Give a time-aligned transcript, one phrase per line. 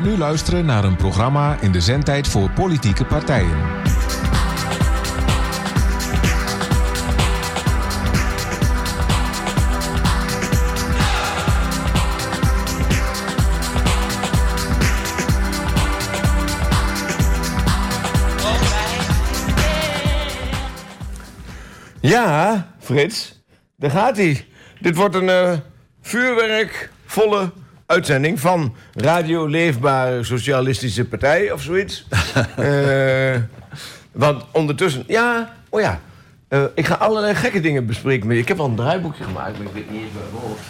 [0.00, 3.56] nu luisteren naar een programma in de zendtijd voor politieke partijen.
[22.00, 23.42] Ja, Frits,
[23.76, 24.46] daar gaat hij.
[24.80, 25.52] Dit wordt een uh,
[26.00, 27.52] vuurwerkvolle
[27.92, 32.06] uitzending van Radio Leefbare Socialistische Partij of zoiets.
[32.58, 33.36] uh,
[34.12, 36.00] want ondertussen, ja, oh ja,
[36.48, 38.30] uh, ik ga allerlei gekke dingen bespreken.
[38.30, 40.60] Ik heb al een draaiboekje gemaakt, maar ik weet niet eens waar hoofd.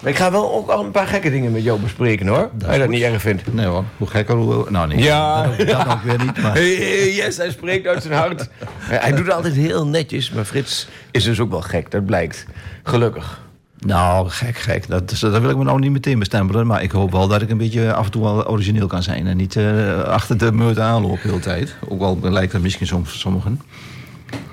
[0.00, 2.50] Maar ik ga wel ook al een paar gekke dingen met jou bespreken hoor.
[2.52, 3.54] Dat Als je dat niet erg vindt.
[3.54, 4.70] Nee hoor, hoe gekker hoe...
[4.70, 5.46] Nou nee, ja.
[5.46, 6.42] dat, dat ook weer niet.
[6.42, 6.62] Maar...
[7.22, 8.48] Yes, hij spreekt uit zijn hart.
[9.04, 12.46] hij doet het altijd heel netjes, maar Frits is dus ook wel gek, dat blijkt.
[12.82, 13.40] Gelukkig.
[13.86, 14.88] Nou, gek, gek.
[14.88, 16.66] Dat, dat wil ik me nou niet meteen bestempelen.
[16.66, 19.26] Maar ik hoop wel dat ik een beetje af en toe wel origineel kan zijn.
[19.26, 21.74] En niet uh, achter de meute aanloop de hele tijd.
[21.88, 23.60] Ook al lijkt dat misschien soms sommigen.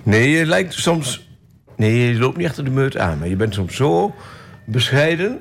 [0.03, 1.27] Nee, je lijkt soms...
[1.75, 3.19] Nee, je loopt niet achter de meute aan.
[3.19, 4.15] Maar je bent soms zo
[4.65, 5.39] bescheiden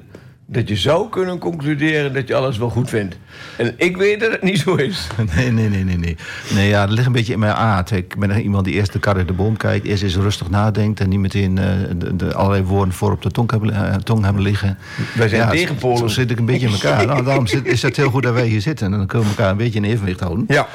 [0.50, 3.16] dat je zou kunnen concluderen dat je alles wel goed vindt.
[3.56, 5.06] En ik weet dat het niet zo is.
[5.34, 5.96] Nee, nee, nee, nee.
[5.96, 6.16] Nee,
[6.54, 7.90] nee ja, dat ligt een beetje in mijn aard.
[7.90, 11.08] Ik ben iemand die eerst de kar de boom kijkt, eerst eens rustig nadenkt en
[11.08, 11.64] niet meteen uh,
[11.96, 14.78] de, de, allerlei woorden voor op de tong hebben, uh, tong hebben liggen.
[15.14, 15.98] Wij zijn ja, tegenpolen.
[15.98, 17.06] Zo, zo zit ik een beetje in elkaar.
[17.06, 18.92] nou, daarom zit, is het heel goed dat wij hier zitten.
[18.92, 20.44] En dan kunnen we elkaar een beetje in evenwicht houden.
[20.48, 20.68] Ja.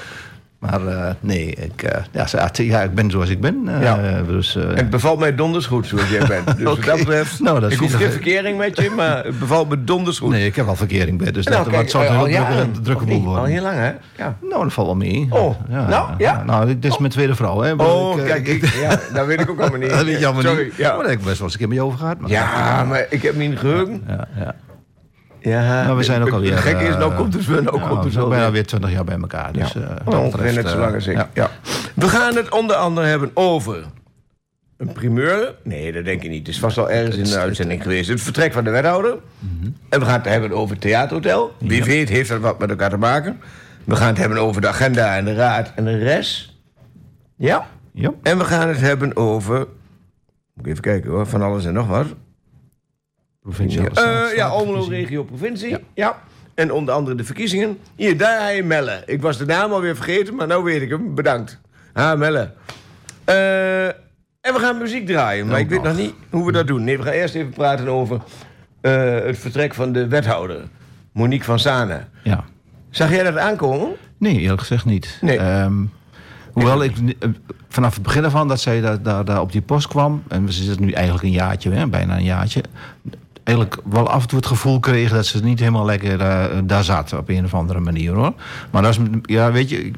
[0.69, 3.61] Maar uh, nee, ik, uh, ja, ja, ik ben zoals ik ben.
[3.65, 4.21] Uh, ja.
[4.21, 6.57] dus, het bevalt mij donders goed zoals jij bent.
[6.57, 6.85] Dus okay.
[6.85, 10.19] dat betreft, nou, dat ik hoef geen verkering met je, maar het bevalt me donders
[10.19, 10.29] goed.
[10.29, 13.05] Nee, ik heb al verkering bij, dus nou, dat kijk, zou een heel drukke, drukke
[13.05, 13.41] boel worden.
[13.41, 13.91] Al heel lang, hè?
[14.17, 14.37] Ja.
[14.41, 15.27] Nou, dat valt wel mee.
[15.29, 16.43] Oh, ja, nou, ja?
[16.43, 17.73] Nou, dit is mijn tweede vrouw, hè.
[17.73, 19.89] Oh, ik, kijk, ik, ja, dat weet ik ook allemaal niet.
[19.89, 20.75] dat weet je allemaal Sorry, niet.
[20.75, 20.87] Ja.
[20.87, 22.19] Maar daar heb ik best wel eens een keer met je over gehad.
[22.19, 24.03] Maar ja, maar ik heb mijn geheugen.
[24.07, 24.55] Ja, ja.
[25.43, 26.51] Ja, maar we zijn ook alweer...
[26.51, 27.61] Het gekke is, nou komt het wel.
[27.61, 29.53] Nou ja, komt het we wel zijn alweer 20 jaar bij elkaar.
[29.53, 29.79] Dus, ja.
[29.79, 31.15] uh, oh, ongeveer net zo lang als ik.
[31.15, 31.29] Ja.
[31.33, 31.49] Ja.
[31.93, 33.83] We gaan het onder andere hebben over...
[34.77, 35.55] Een primeur?
[35.63, 36.39] Nee, dat denk ik niet.
[36.39, 38.09] Het is vast al ergens in de uitzending geweest.
[38.09, 39.17] Het vertrek van de wethouder.
[39.39, 39.75] Mm -hmm.
[39.89, 41.55] En we gaan het hebben over het theaterhotel.
[41.59, 41.85] Wie ja.
[41.85, 43.39] weet heeft dat wat met elkaar te maken.
[43.83, 46.53] We gaan het hebben over de agenda en de raad en de rest.
[47.35, 47.67] Ja?
[47.93, 48.11] ja.
[48.23, 49.57] En we gaan het hebben over...
[50.53, 52.07] Moet ik even kijken hoor, van alles en nog wat.
[53.43, 55.69] Provincie ja, ja Almelo regio provincie.
[55.69, 55.79] Ja.
[55.93, 56.21] ja.
[56.53, 57.77] En onder andere de verkiezingen.
[57.95, 59.03] Hier, daar hij Melle.
[59.05, 61.15] Ik was de naam alweer vergeten, maar nu weet ik hem.
[61.15, 61.59] Bedankt.
[61.93, 62.51] Ha, Melle.
[63.29, 66.83] Uh, en we gaan muziek draaien, maar ik weet nog niet hoe we dat doen.
[66.83, 68.21] Nee, we gaan eerst even praten over
[68.81, 70.61] uh, het vertrek van de wethouder.
[71.11, 72.09] Monique van Zanen.
[72.23, 72.43] Ja.
[72.89, 73.91] Zag jij dat aankomen?
[74.17, 75.17] Nee, eerlijk gezegd niet.
[75.21, 75.61] Nee.
[75.61, 75.91] Um,
[76.51, 76.93] hoewel ik
[77.69, 80.23] vanaf het begin ervan dat zij daar, daar, daar op die post kwam...
[80.27, 82.63] en ze zit nu eigenlijk een jaartje, hè, bijna een jaartje
[83.43, 86.83] eigenlijk wel af en toe het gevoel kreeg dat ze niet helemaal lekker uh, daar
[86.83, 88.33] zat op een of andere manier hoor.
[88.71, 89.91] Maar dat is, ja, weet je,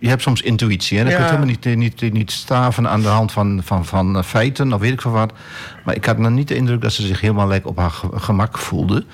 [0.00, 0.98] je hebt soms intuïtie.
[0.98, 1.04] Hè?
[1.04, 1.18] Dat ja.
[1.18, 4.80] kun je helemaal niet, niet, niet staven aan de hand van, van, van feiten of
[4.80, 5.32] weet ik veel wat.
[5.84, 8.58] Maar ik had nog niet de indruk dat ze zich helemaal lekker op haar gemak
[8.58, 9.04] voelde.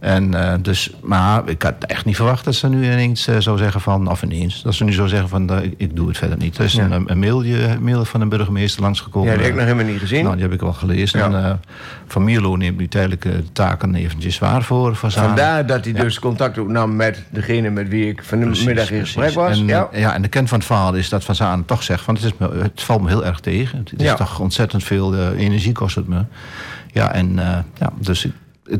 [0.00, 3.58] En uh, dus, maar ik had echt niet verwacht dat ze nu ineens uh, zou
[3.58, 6.16] zeggen van, of ineens, dat ze nu zou zeggen van, uh, ik, ik, doe het
[6.16, 6.58] verder niet.
[6.58, 6.90] Er is ja.
[6.90, 9.30] een, een mailje, mail van een burgemeester langsgekomen.
[9.30, 10.22] Ja, die heb ik nog helemaal niet gezien.
[10.22, 11.18] Nou, die heb ik wel gelezen.
[11.18, 11.42] Ja.
[11.42, 11.60] En
[12.06, 14.96] Van Mierlo neemt nu tijdelijke taken eventjes waar voor.
[14.96, 16.02] voor Vandaar dat hij ja.
[16.02, 19.58] dus contact opnam met degene met wie ik vanmiddag in gesprek was.
[19.58, 19.88] En, ja.
[19.92, 22.24] ja, en de kern van het verhaal is dat Van Zaan toch zegt van, het,
[22.24, 23.78] is me, het valt me heel erg tegen.
[23.78, 26.24] Het is toch ontzettend veel energie kost het me.
[26.92, 27.34] Ja, en
[27.78, 28.28] ja, dus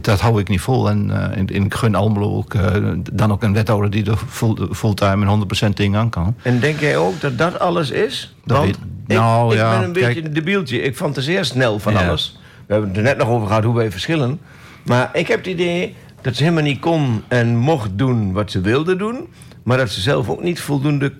[0.01, 0.89] dat hou ik niet vol.
[0.91, 2.75] En, uh, en, en ik gun Almelo ook, uh,
[3.13, 6.35] dan ook een wethouder die er full, fulltime en 100% ding aan kan.
[6.43, 8.35] En denk jij ook dat dat alles is?
[8.45, 10.83] Dat Want weet, nou, ik, ja, ik ben een kijk, beetje een debieltje.
[10.83, 12.07] Ik fantaseer snel van Ja.
[12.07, 12.39] alles.
[12.67, 14.41] We hebben het er net nog over gehad hoe wij verschillen.
[14.85, 18.61] Maar ik heb het idee dat ze helemaal niet kon en mocht doen wat ze
[18.61, 19.29] wilde doen.
[19.63, 21.13] Maar dat ze zelf ook niet voldoende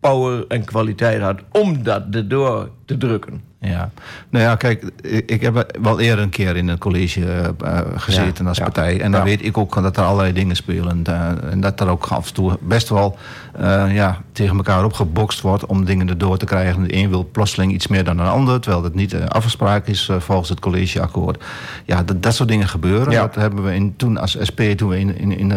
[0.00, 3.49] power en kwaliteit had om dat erdoor te drukken.
[3.62, 3.90] Ja,
[4.30, 4.84] nou ja, kijk,
[5.26, 8.64] ik, heb wel eerder een keer in een college uh, gezeten Ja, als ja.
[8.64, 9.00] partij.
[9.00, 9.26] En dan Ja.
[9.26, 11.04] weet ik ook dat er allerlei dingen spelen.
[11.08, 13.18] Uh, en dat er ook af en toe best wel
[13.60, 16.82] uh, ja, tegen elkaar opgebokst wordt om dingen erdoor te krijgen.
[16.82, 20.10] De een wil plotseling iets meer dan een ander, terwijl dat niet uh, afgesproken is
[20.18, 21.44] volgens het collegeakkoord.
[21.84, 23.12] Ja, dat, dat soort dingen gebeuren.
[23.12, 25.52] Dat hebben we in, toen als SP, toen we in, in, in,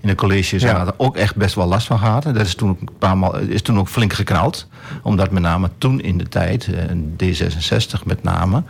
[0.00, 2.24] in de college zaten, ook echt best wel last van gehad.
[2.24, 4.68] En dat is toen, ook een paar maal, is toen ook flink geknald.
[5.02, 6.90] Omdat met name toen in de tijd, eh,
[7.46, 8.62] D66 met name,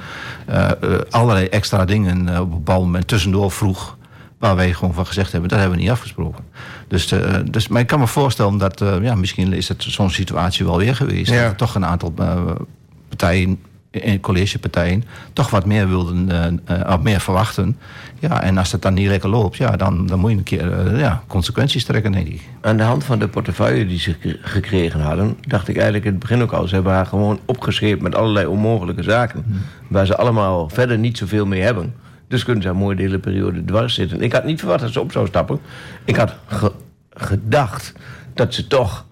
[0.46, 3.96] eh, eh, allerlei extra dingen eh, op een bepaald moment tussendoor vroeg.
[4.38, 6.44] Waar wij gewoon van gezegd hebben, dat hebben we niet afgesproken.
[6.88, 7.14] Dus,
[7.50, 10.96] dus, maar ik kan me voorstellen dat, ja, misschien is het zo'n situatie wel weer
[10.96, 11.30] geweest.
[11.30, 11.42] Ja.
[11.42, 12.50] Dat er toch een aantal eh,
[13.08, 13.58] partijen
[13.90, 16.28] in collegepartijen toch wat meer wilden,
[16.68, 17.78] uh, uh, meer verwachten.
[18.18, 20.92] Ja, en als het dan niet lekker loopt, ja, dan, dan moet je een keer
[20.92, 22.40] uh, ja, consequenties trekken, denk ik.
[22.60, 26.20] Aan de hand van de portefeuille die ze gekregen hadden, dacht ik eigenlijk in het
[26.20, 29.60] begin ook al, ze hebben haar gewoon opgeschreven met allerlei onmogelijke zaken, hmm.
[29.88, 31.94] waar ze allemaal verder niet zoveel mee hebben.
[32.28, 34.20] Dus kunnen ze een mooie hele periode dwars zitten.
[34.20, 35.58] Ik had niet verwacht dat ze op zou stappen.
[36.04, 36.72] Ik had ge
[37.10, 37.92] gedacht
[38.34, 39.06] dat ze toch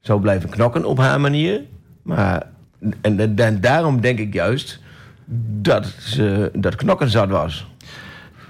[0.00, 1.60] zou blijven knokken op haar manier.
[2.02, 2.46] Maar
[3.00, 4.80] en, en, daarom denk ik juist
[5.60, 7.66] dat, ze, dat knokken zat was.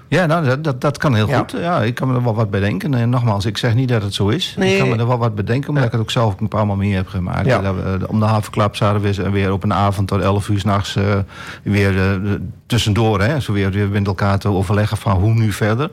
[0.07, 1.51] Ja, nou, dat, dat, dat kan heel goed.
[1.51, 2.93] Ja, ik kan me er wel wat bedenken.
[2.93, 4.55] En nogmaals, ik zeg niet dat het zo is.
[4.59, 6.75] Ik kan me er wel wat bedenken, omdat ik het ook zelf een paar maal
[6.75, 7.45] meer heb gemaakt.
[7.45, 7.61] Ja.
[7.61, 10.95] Dat we, om de havenklap zaten we weer op een avond tot 11 uur s'nachts
[10.95, 11.03] uh,
[11.63, 12.31] weer uh,
[12.65, 13.21] tussendoor.
[13.21, 15.89] Hè, zo weer, weer met elkaar te overleggen van hoe nu verder.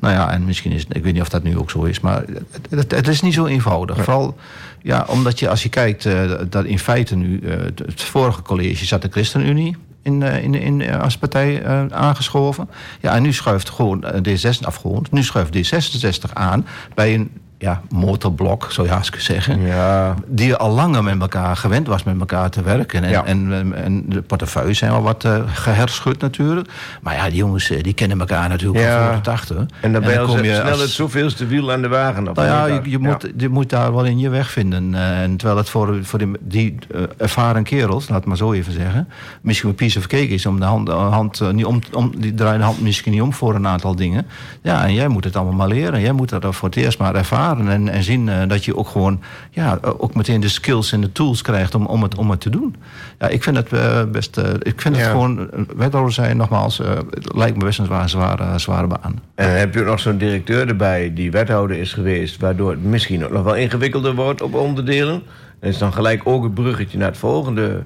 [0.00, 2.22] Nou ja, en misschien is ik weet niet of dat nu ook zo is, maar
[2.50, 3.96] het, het, het is niet zo eenvoudig.
[3.96, 4.36] Vooral
[4.82, 7.40] ja, omdat je als je kijkt uh, dat in feite nu,
[7.84, 9.76] het vorige college zat de ChristenUnie
[10.06, 12.68] in, uh, in, in, als partij aangeschoven.
[13.00, 15.06] Ja, en nu schuift gewoon D66 af gewoon.
[15.10, 19.60] Nu schuift D66 aan bij een ja, motorblok, zou je haast zeggen.
[19.60, 20.14] Ja.
[20.26, 23.04] Die al langer met elkaar gewend was met elkaar te werken.
[23.04, 26.68] En, en, en, de portefeuilles zijn wel wat uh, geherschud natuurlijk.
[27.02, 28.96] Maar ja, die jongens eh, die kennen elkaar natuurlijk ja.
[28.96, 29.68] van voor de tachten.
[29.80, 30.80] En dan ben je, kom je snel als...
[30.80, 32.22] het zoveelste wiel aan de wagen.
[32.22, 34.92] Nou ja, je, je moet, je moet daar wel in je weg vinden.
[34.92, 38.52] Uh, en terwijl het voor, voor die, die uh, ervaren kerels, laat het maar zo
[38.52, 39.08] even zeggen...
[39.40, 40.88] misschien een piece of cake is om de hand...
[40.88, 44.26] hand niet om, om, die draaien de hand misschien niet om voor een aantal dingen.
[44.62, 46.00] Ja, en jij moet het allemaal maar leren.
[46.00, 48.88] Jij moet dat voor het eerst maar ervaren en, en zien uh, dat je ook
[48.88, 49.20] gewoon
[49.50, 52.50] ja, ook meteen de skills en de tools krijgt om, om, het, om het te
[52.50, 52.76] doen.
[53.18, 54.40] Ja, ik vind het uh, best.
[54.62, 58.86] Ik vind het gewoon, wethouder zijn nogmaals, het lijkt me best een zware, zware, zware
[58.86, 59.20] baan.
[59.34, 63.42] En heb je nog zo'n directeur erbij die wethouder is geweest, waardoor het misschien nog
[63.42, 65.22] wel ingewikkelder wordt op onderdelen?
[65.60, 67.82] Dat is dan gelijk ook het bruggetje naar het volgende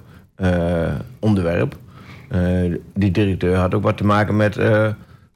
[1.18, 1.76] onderwerp.
[2.94, 4.58] die directeur had ook wat te maken met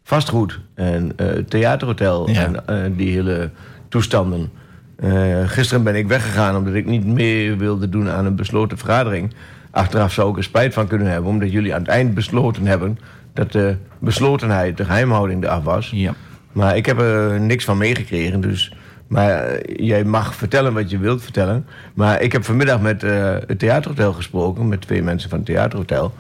[0.03, 1.17] vastgoed en
[1.49, 3.51] theaterhotel en die hele
[3.95, 4.51] toestanden.
[4.99, 9.35] Uh, gisteren ben ik weggegaan omdat ik niet meer wilde doen aan een besloten vergadering.
[9.71, 12.99] Achteraf zou ik er spijt van kunnen hebben, omdat jullie aan het eind besloten hebben
[13.33, 15.91] dat de beslotenheid, de geheimhouding eraf was.
[15.95, 16.15] Ja.
[16.53, 18.75] Maar ik heb er niks van meegekregen, dus.
[19.07, 21.67] Maar uh, jij mag vertellen wat je wilt vertellen.
[21.95, 26.13] Maar ik heb vanmiddag met uh, het Theaterhotel gesproken, met twee mensen van het Theaterhotel.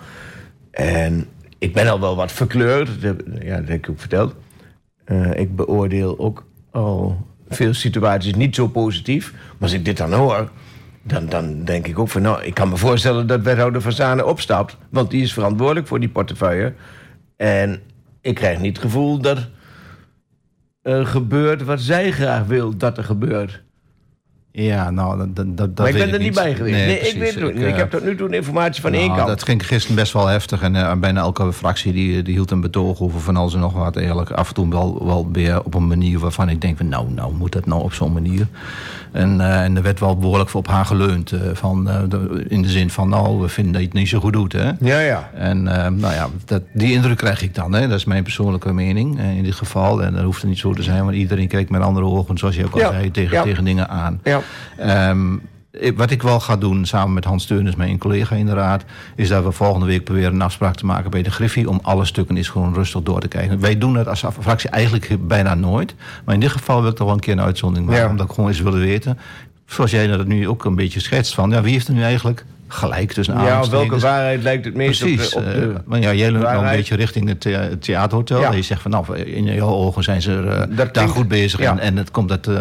[0.70, 1.27] En
[1.59, 2.88] ik ben al wel wat verkleurd,
[3.41, 4.35] ja, dat heb ik ook verteld.
[5.35, 9.32] ik beoordeel ook al veel situaties niet zo positief.
[9.32, 10.50] Maar als ik dit dan hoor,
[11.02, 12.23] dan, dan denk ik ook van...
[12.23, 14.76] nou, ik kan me voorstellen dat wethouder Van Zanen opstapt...
[14.91, 16.75] want die is verantwoordelijk voor die portefeuille.
[17.37, 17.81] En
[18.20, 19.49] ik krijg niet het gevoel dat
[20.82, 23.62] er gebeurt wat zij graag wil dat er gebeurt.
[24.56, 26.77] Ja, nou, dat, dat, dat Maar ik ben er niet bij geweest.
[26.77, 29.29] Nee, ik, weet het, ik, ik, heb tot nu toe informatie van nou, één kant.
[29.29, 30.62] Dat ging gisteren best wel heftig.
[30.62, 33.73] En uh, bijna elke fractie die, die hield een betoog over van alles en nog
[33.73, 33.97] wat.
[33.97, 36.89] Eigenlijk af en toe wel, wel weer op een manier waarvan ik denk van...
[36.89, 38.47] nou, nou moet dat nou op zo'n manier?
[39.12, 41.33] En, uh, en er werd wel behoorlijk op haar geleund.
[41.33, 44.21] Uh, van, de, in de zin van, nou, we vinden dat je het niet zo
[44.21, 44.53] goed doet.
[44.53, 44.71] Hè?
[44.81, 45.31] Ja, ja.
[45.35, 47.73] En nou ja, dat, die indruk krijg ik dan.
[47.73, 47.89] Hè?
[47.89, 50.03] Dat is mijn persoonlijke mening in dit geval.
[50.03, 51.05] En dat hoeft het niet zo te zijn.
[51.05, 52.91] Want iedereen kijkt met andere ogen, zoals je ook al ja.
[52.91, 53.43] zei, tegen, ja.
[53.43, 54.21] tegen dingen aan.
[54.23, 54.43] Ja.
[54.81, 55.43] Um,
[55.96, 58.85] wat ik wel ga doen, samen met Hans Steuners, mijn collega in de raad...
[59.17, 61.69] is dat we volgende week proberen een afspraak te maken bij de Griffie...
[61.69, 63.60] om alle stukken eens gewoon rustig door te kijken.
[63.60, 65.94] Wij doen dat als fractie eigenlijk bijna nooit.
[66.24, 68.10] Maar in dit geval wil ik toch wel een keer een uitzondering maken...
[68.10, 69.19] omdat ik gewoon eens willen weten...
[69.67, 71.51] zoals jij dat nu ook een beetje schetst van...
[71.51, 75.34] Ja, wie heeft er nu eigenlijk gelijk tussen Ja, welke waarheid lijkt het meest Precies,
[75.34, 78.40] op de, op de ja, jij loopt een beetje richting het, thea het theaterhotel.
[78.40, 78.50] Ja.
[78.50, 81.70] En je zegt van nou, in jouw ogen zijn ze uh, daar goed bezig ja.
[81.70, 82.54] en, en het komt het, uh,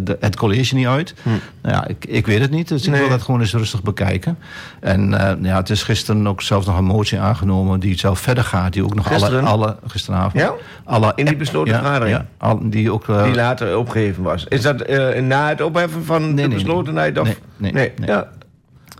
[0.00, 1.14] de, het college niet uit.
[1.22, 1.28] Hm.
[1.62, 3.00] Nou ja, ik, ik weet het niet, dus ik nee.
[3.00, 4.38] wil dat gewoon eens rustig bekijken.
[4.80, 5.10] En
[5.42, 8.72] ja, het is gisteren ook zelfs nog een motie aangenomen die zelf verder gaat.
[8.72, 9.44] Die ook nog gisteren?
[9.44, 10.42] alle, alle gisteravond.
[10.42, 10.52] Ja?
[10.84, 12.16] Alle, in die besloten vergadering?
[12.16, 14.46] Ja, al, die, ook, die later opgegeven was.
[14.48, 14.88] Is dat
[15.20, 17.14] na het opheffen van nee, de beslotenheid?
[17.14, 17.38] Nee, of?
[17.56, 18.08] nee, nee, nee.
[18.08, 18.28] Ja.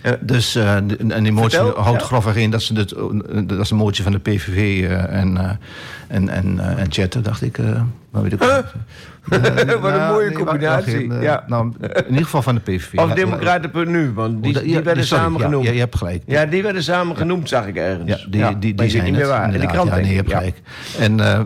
[0.03, 0.17] Ja.
[0.21, 2.07] Dus, uh, en die motie Vertel, houdt ja.
[2.07, 2.95] grofweg in dat ze dit,
[3.49, 5.59] dat is een motie van de PVV uh, en,
[6.09, 7.59] en, en, en chatten, dacht ik.
[8.13, 8.41] Maar weet ik
[9.81, 11.09] Wat een mooie nee, combinatie.
[11.09, 11.45] Wacht, ja.
[11.47, 12.99] nou, in ieder geval van de PVV.
[12.99, 15.65] Of Democraten.nu, want die, die werden sorry, samen genoemd.
[15.65, 16.23] Ja, je hebt gelijk.
[16.27, 18.11] Ja, die werden samen genoemd, zag ik ergens.
[18.11, 19.55] Ja, die, die, die, die zijn niet meer waar.
[19.55, 20.61] In de krant, ja, nee, je hebt gelijk.
[20.99, 21.41] En, uh,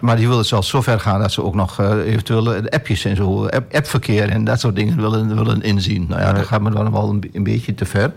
[0.00, 3.16] maar die willen zelfs zo ver gaan dat ze ook nog uh, eventueel appjes en
[3.16, 6.06] zo, app, appverkeer en dat soort dingen willen, willen inzien.
[6.08, 8.12] Nou ja, dat gaat me dan wel een, een beetje te ver.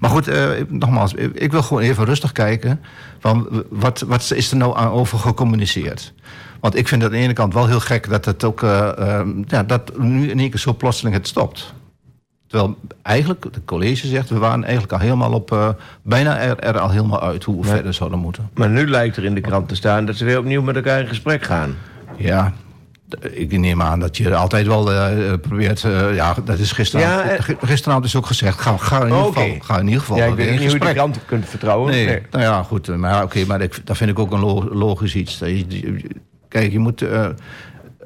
[0.00, 0.30] Maar goed,
[0.68, 2.80] nogmaals, ik wil gewoon even rustig kijken.
[3.18, 6.12] Van wat, wat is er nou aan over gecommuniceerd?
[6.64, 8.88] Want ik vind het aan de ene kant wel heel gek dat het ook uh,
[8.98, 11.74] uh, ja, dat nu in één keer zo plotseling het stopt.
[12.46, 15.68] Terwijl eigenlijk, de college zegt, we waren eigenlijk al helemaal op, eh,
[16.02, 18.50] bijna er, er al helemaal uit hoe we verder zouden moeten.
[18.54, 21.00] Maar nu lijkt er in de krant te staan dat ze weer opnieuw met elkaar
[21.00, 21.76] in gesprek gaan.
[22.16, 22.52] Ja,
[23.30, 27.24] ik neem aan dat je altijd wel eh, eh, probeert, eh, ja, dat is gisteravond,
[27.28, 29.84] Ja, eh, gi- gisteravond is ook gezegd, ga, ga, in, ieder Oh, geval, ga in
[29.86, 30.94] ieder geval Ja, ik weet niet hoe je die gesprek.
[30.94, 31.90] krant kunt vertrouwen.
[31.90, 32.22] Nee, Nee.
[32.30, 32.88] nou ja, goed.
[32.88, 35.38] eh, Maar oké, maar ik, dat vind ik ook een lo- logisch iets.
[36.54, 37.02] Kijk, je moet...
[37.02, 37.26] eh,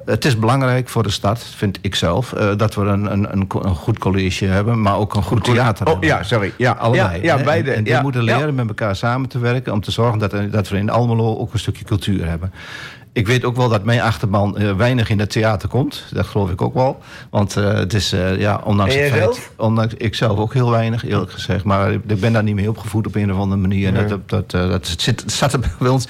[0.05, 3.47] het is belangrijk voor de stad, vind ik zelf, eh, dat we een, een, een,
[3.63, 6.09] een goed college hebben, maar ook een goed, theater Oh, hebben.
[6.09, 6.53] ja, sorry.
[6.57, 7.23] Ja, Allebei.
[7.23, 7.71] Ja, beide.
[7.71, 8.03] En, en die ja.
[8.03, 8.37] moeten Ja.
[8.39, 11.53] leren met elkaar samen te werken om te zorgen dat, dat we in Almelo ook
[11.53, 12.53] een stukje cultuur hebben.
[13.19, 16.05] Ik weet ook wel dat mijn achterban eh, weinig in het theater komt.
[16.13, 16.99] Dat geloof ik ook wel.
[17.31, 19.23] Want eh, het is, eh, ja, ondanks En het feit...
[19.23, 19.53] zelf?
[19.57, 21.65] Ondanks, ik zelf ook heel weinig, eerlijk gezegd.
[21.65, 23.95] Maar ik ben daar niet mee opgevoed op een of andere manier.
[23.95, 26.09] Dat, dat, dat, dat zit, zat er bij ons...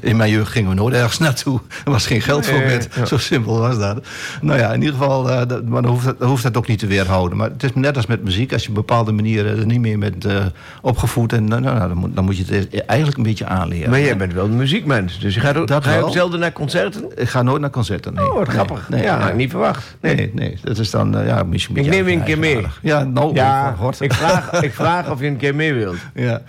[0.00, 1.60] In mijn jeugd gingen we nooit ergens naartoe.
[1.84, 2.88] Er was geen geld voor met.
[2.94, 3.04] ja.
[3.04, 4.06] Zo simpel was dat.
[4.40, 5.22] Nou ja, in ieder geval...
[5.22, 7.38] dat, maar dan hoeft, dat, dan hoeft dat ook niet te weerhouden.
[7.38, 8.52] Maar het is net als met muziek.
[8.52, 10.46] Als je op bepaalde manieren er niet meer bent eh,
[10.82, 11.32] opgevoed...
[11.32, 13.90] En, nou, nou, dan, moet, dan moet je het eigenlijk een beetje aanleren.
[13.90, 16.12] Maar jij bent wel een muziekmens, dus je gaat ook, Dat ga je ook wel.
[16.12, 17.04] zelden naar concerten?
[17.14, 18.14] Ik ga nooit naar concerten.
[18.14, 18.30] Nee.
[18.30, 18.88] Oh, wat grappig.
[18.88, 19.20] Nee, ja, nee.
[19.20, 19.96] had ik niet verwacht.
[20.00, 20.14] Nee.
[20.14, 22.66] Nee, nee, dat is dan eh, ja, misschien Ik neem je een keer mee.
[22.82, 25.96] Ja, nou, Ja, ik vraag, ik vraag of je een keer mee wilt.
[26.14, 26.42] Ja,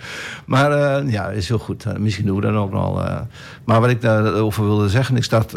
[0.44, 1.84] maar eh, ja, is heel goed.
[1.84, 3.24] Eh, misschien doen we dat ook nog.
[3.64, 5.52] maar wat ik daarover wilde zeggen is dat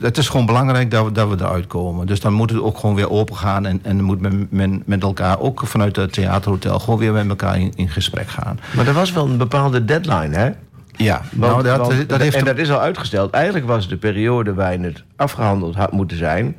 [0.00, 2.06] het is gewoon belangrijk dat we, dat we eruit komen.
[2.06, 5.02] Dus dan moet het ook gewoon weer open gaan en, en moet men, men met
[5.02, 8.60] elkaar, ook vanuit het theaterhotel, gewoon weer met elkaar in, in gesprek gaan.
[8.74, 10.50] Maar er was wel een bepaalde deadline, hè?
[10.98, 13.30] Ja, Want- nou, dat, want- dat heeft en dat is al uitgesteld.
[13.32, 16.56] Eigenlijk was de periode waarin het afgehandeld had moeten zijn...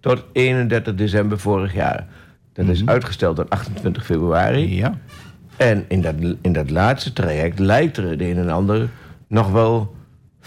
[0.00, 2.06] tot 31 december vorig jaar.
[2.52, 4.76] Dat is uitgesteld tot 28 februari.
[4.76, 4.94] Ja,
[5.56, 8.88] En in dat, in dat laatste traject lijkt er het een en ander...
[9.28, 9.94] nog wel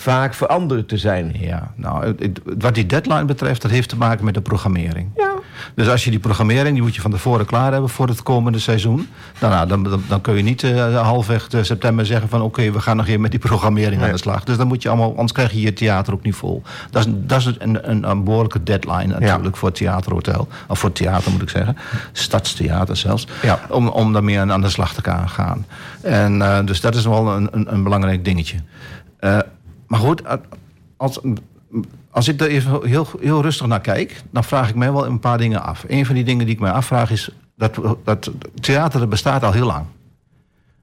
[0.03, 1.35] vaak veranderd te zijn.
[1.39, 2.15] ja, nou,
[2.57, 5.09] wat die deadline betreft, dat heeft te maken met de programmering.
[5.15, 5.31] Ja.
[5.75, 8.59] Dus als je die programmering, die moet je van tevoren klaar hebben voor het komende
[8.59, 9.07] seizoen.
[9.39, 12.81] Nou, dan, dan, dan kun je niet eh halfweg eh, september zeggen van oké, we
[12.81, 14.43] gaan nog even met die programmering aan de slag.
[14.43, 16.61] Dus dan moet je allemaal, anders krijg je je theater ook niet vol.
[16.89, 20.47] Dat is, dat is een, een, een behoorlijke deadline natuurlijk voor het theaterhotel.
[20.67, 21.77] Of voor het theater moet ik zeggen.
[22.11, 23.27] Stadstheater zelfs.
[23.41, 23.59] Ja.
[23.69, 25.65] Om, om daarmee aan, aan de slag te gaan.
[26.01, 28.57] En eh, dus dat is wel een, een, een belangrijk dingetje.
[29.93, 30.21] Maar goed,
[30.97, 31.19] als,
[32.09, 35.19] als ik daar even heel, heel rustig naar kijk, dan vraag ik mij wel een
[35.19, 35.85] paar dingen af.
[35.87, 39.65] Een van die dingen die ik mij afvraag is dat, dat theater bestaat al heel
[39.65, 39.85] lang.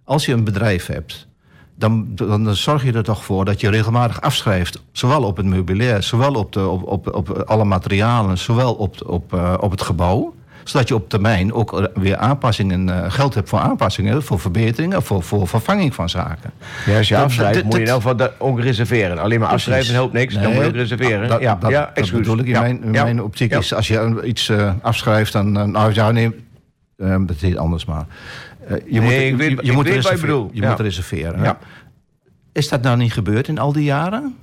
[0.04, 1.26] Als je een bedrijf hebt,
[1.74, 4.82] dan, dan zorg je er toch voor dat je regelmatig afschrijft.
[4.92, 9.34] Zowel op het meubilair, zowel op, de, op, op, op alle materialen, zowel op, op,
[9.34, 13.58] eh, op het gebouw zodat je op termijn ook weer aanpassingen, eh, geld hebt voor
[13.58, 16.50] aanpassingen, voor verbeteringen, voor, voor vervanging van zaken.
[16.86, 19.18] Ja, als je Dat- afschrijft, dat- moet je in elk geval ook reserveren.
[19.18, 21.28] Alleen maar afschrijven helpt niks, dan moet je ook reserveren.
[21.28, 22.18] Dat, ja, dat, ja, dat excuus.
[22.18, 22.44] bedoel ik.
[22.46, 25.58] In Ja, mijn, in mijn optiek is, als je iets eh, afschrijft, dan...
[25.58, 26.30] eh, nou ja, nee,
[26.96, 28.04] dat heet anders maar.
[28.86, 29.12] Je moet,
[29.66, 30.48] je, moet reserveren.
[30.52, 30.68] Je Ja.
[30.68, 31.56] moet reserveren.
[32.52, 34.36] Is dat nou niet gebeurd in al die jaren?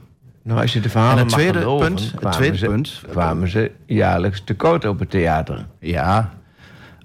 [0.48, 2.66] Nou, als je de verhalen En het mag tweede geloven, punt, het kwamen tweede ze,
[2.66, 3.02] punt.
[3.10, 5.66] kwamen ze jaarlijks tekort op het theater.
[5.80, 6.30] Ja.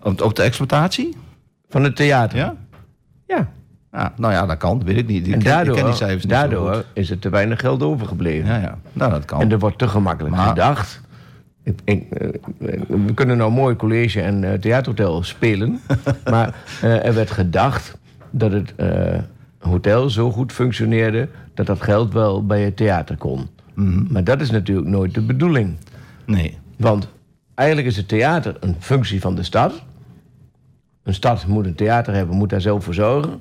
[0.02, 1.16] Op, op de exploitatie?
[1.68, 2.38] Van het theater.
[2.38, 2.54] Ja?
[3.26, 3.48] Ja.
[3.92, 4.12] ja?
[4.16, 4.78] Nou ja, dat kan.
[4.78, 5.26] Dat weet ik niet.
[5.26, 8.48] Ik En daardoor, ik ken die cijfers niet daardoor is er te weinig geld overgebleven.
[8.48, 8.78] Ja, ja.
[8.92, 9.40] Nou, dat kan.
[9.40, 11.00] En er wordt te gemakkelijk Maar- gedacht.
[11.64, 12.28] Ik, ik, eh,
[12.88, 15.80] we kunnen nou mooi college en eh, theaterhotel spelen.
[16.30, 17.98] maar eh, er werd gedacht
[18.30, 18.74] dat het
[19.62, 21.28] hotel zo goed functioneerde...
[21.54, 23.48] dat dat geld wel bij het theater kon.
[23.74, 24.12] Mhm.
[24.12, 25.76] Maar dat is natuurlijk nooit de bedoeling.
[26.26, 26.58] Nee.
[26.76, 27.08] Want
[27.54, 29.82] eigenlijk is het theater een functie van de stad.
[31.02, 33.40] Een stad moet een theater hebben, moet daar zelf voor zorgen.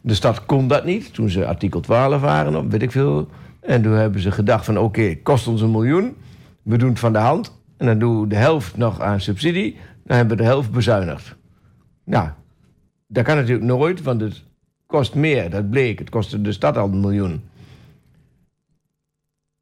[0.00, 3.28] De stad kon dat niet toen ze artikel 12 waren, of weet ik veel.
[3.60, 6.16] En toen hebben ze gedacht van oké, kost ons een miljoen.
[6.62, 7.60] We doen het van de hand.
[7.76, 9.76] En dan doen we de helft nog aan subsidie.
[10.04, 11.36] Dan hebben we de helft bezuinigd.
[12.04, 12.28] Nou,
[13.06, 14.44] dat kan natuurlijk nooit, want het
[14.92, 15.50] kost meer.
[15.50, 15.98] Dat bleek.
[15.98, 17.42] Het kostte de stad al een miljoen.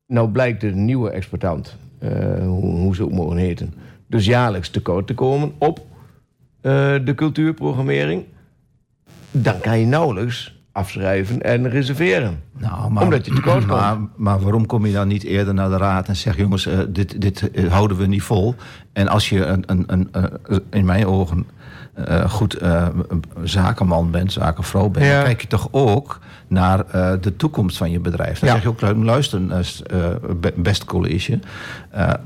[0.06, 3.74] Nou blijkt de nieuwe exploitant, eh, hoe, hoe ze ook mogen heten,
[4.06, 5.78] dus jaarlijks tekort te komen op
[6.60, 8.24] eh, de cultuurprogrammering.
[9.30, 12.40] Dan kan je nauwelijks afschrijven en reserveren.
[12.58, 13.80] Nou, maar, Omdat je tekort komt.
[13.80, 16.36] maar, maar waarom kom je dan niet eerder naar de raad en zeg...
[16.36, 18.54] jongens, eh, dit, dit eh, houden we niet vol.
[18.92, 21.46] En als je een, een, een, eh, in mijn ogen
[22.28, 22.58] goed
[23.44, 25.06] zakenman bent, zakenvrouw bent...
[25.06, 25.14] Ja.
[25.14, 26.84] dan kijk je toch ook naar
[27.20, 28.38] de toekomst van je bedrijf.
[28.38, 28.54] Dan Ja.
[28.54, 29.40] zeg je ook, luister,
[30.56, 31.38] best college...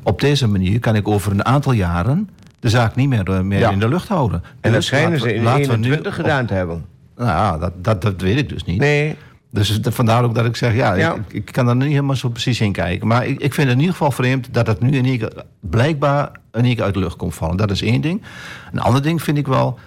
[0.03, 2.29] op deze manier kan ik over een aantal jaren...
[2.61, 3.71] de zaak niet meer, meer Ja.
[3.71, 4.43] in de lucht houden.
[4.61, 6.85] En dat schijnen ze in laten we nu 21 op- gedaan te hebben.
[7.17, 8.79] Nou ja, dat, dat, dat weet ik dus niet.
[8.79, 9.17] Nee,
[9.51, 11.15] Dus vandaar ook dat ik zeg, ja, Ja.
[11.15, 13.07] Ik, ik kan er niet helemaal zo precies in kijken.
[13.07, 15.33] Maar ik, ik vind het in ieder geval vreemd dat het nu in één keer,
[15.61, 17.57] blijkbaar in één keer uit de lucht komt vallen.
[17.57, 18.23] Dat is één ding.
[18.73, 19.79] Een ander ding vind ik wel,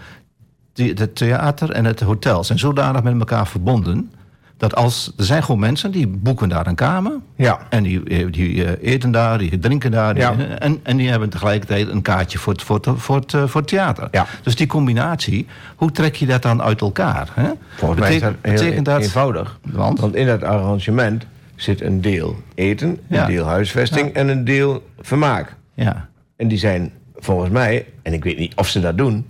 [0.74, 4.12] die, het theater en het hotel zijn zodanig met elkaar verbonden.
[4.58, 7.12] Dat als, er zijn gewoon mensen die boeken daar een kamer.
[7.36, 7.60] Ja.
[7.70, 10.14] En die, eh, die eh, eten daar, die drinken daar.
[10.14, 10.36] die- Ja.
[10.60, 13.62] en, en die hebben tegelijkertijd een kaartje voor het, voor het, voor het, eh, voor
[13.62, 14.08] het theater.
[14.12, 14.26] Ja.
[14.44, 15.46] Dus die combinatie,
[15.76, 17.30] hoe trek je dat dan uit elkaar?
[17.34, 17.50] Hè?
[17.76, 19.60] Volgens mij is dat Betekent- heel dat- eenvoudig.
[19.64, 20.00] Want?
[20.00, 23.26] Want in dat arrangement zit een deel eten, een Ja.
[23.26, 25.56] deel huisvesting en een deel vermaak.
[25.74, 26.08] Ja.
[26.36, 29.26] En die zijn volgens mij, en ik weet niet of ze dat doen,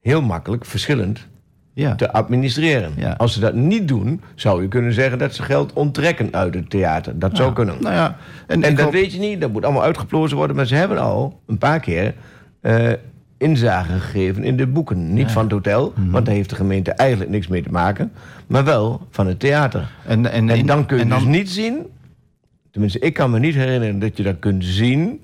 [0.00, 1.26] heel makkelijk verschillend
[1.78, 1.94] Ja.
[1.94, 2.92] te administreren.
[2.96, 3.14] Ja.
[3.18, 6.70] Als ze dat niet doen, zou je kunnen zeggen dat ze geld onttrekken uit het
[6.70, 7.18] theater.
[7.18, 7.76] Dat zou kunnen.
[7.80, 8.16] Nou ja,
[8.46, 10.56] en, En ik dat hoop- weet je niet, dat moet allemaal uitgeplozen worden.
[10.56, 12.14] Maar ze hebben al een paar keer
[12.60, 12.92] eh
[13.38, 15.12] inzage gegeven in de boeken.
[15.14, 16.10] Niet van het hotel, Mhm.
[16.10, 18.12] want daar heeft de gemeente eigenlijk niks mee te maken.
[18.46, 19.88] Maar wel van het theater.
[20.06, 21.86] En, en, En dan kun je en dan- dus niet zien...
[22.70, 25.20] Tenminste, ik kan me niet herinneren dat je dat kunt zien...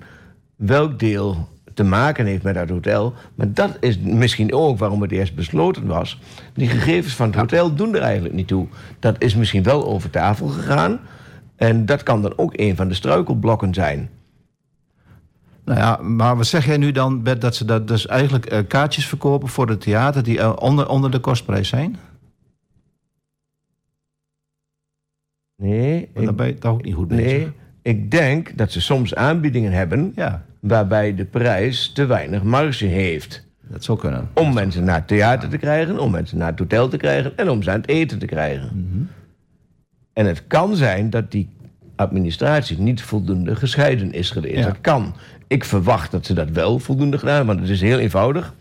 [0.55, 3.13] welk deel te maken heeft met dat hotel.
[3.35, 6.19] Maar dat is misschien ook waarom het eerst besloten was.
[6.53, 8.67] Die gegevens van het hotel doen er eigenlijk niet toe.
[8.99, 10.99] Dat is misschien wel over tafel gegaan.
[11.55, 14.09] En dat kan dan ook een van de struikelblokken zijn.
[15.65, 18.59] Nou ja, maar wat zeg jij nu dan, Bert, dat ze dat dus eigenlijk eh,
[18.67, 21.97] kaartjes verkopen voor het theater die eh, onder, onder de kostprijs zijn?
[25.55, 27.25] Nee, ik, dan ben je toch ook niet goed bezig.
[27.25, 27.51] nee,
[27.81, 30.11] ik denk dat ze soms aanbiedingen hebben...
[30.15, 33.43] Ja, waarbij de prijs te weinig marge heeft.
[33.61, 34.29] dat zou kunnen.
[34.33, 37.49] Om mensen naar het theater te krijgen, om mensen naar het hotel te krijgen en
[37.49, 38.69] om ze aan het eten te krijgen.
[38.73, 39.03] Mhm.
[40.13, 41.49] En het kan zijn dat die
[41.95, 44.57] administratie niet voldoende gescheiden is geweest.
[44.57, 44.65] Ja.
[44.65, 45.15] Dat kan.
[45.47, 48.53] Ik verwacht dat ze dat wel voldoende gedaan hebben, want het is heel eenvoudig.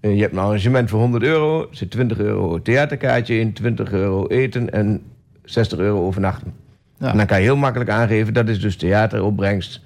[0.00, 3.92] Eh, Je hebt een arrangement voor 100 euro, er zit 20 euro theaterkaartje in, 20
[3.92, 5.02] euro eten en
[5.44, 6.52] 60 euro overnachten.
[6.98, 7.10] Ja.
[7.10, 9.80] En dan kan je heel makkelijk aangeven, dat is dus theateropbrengst.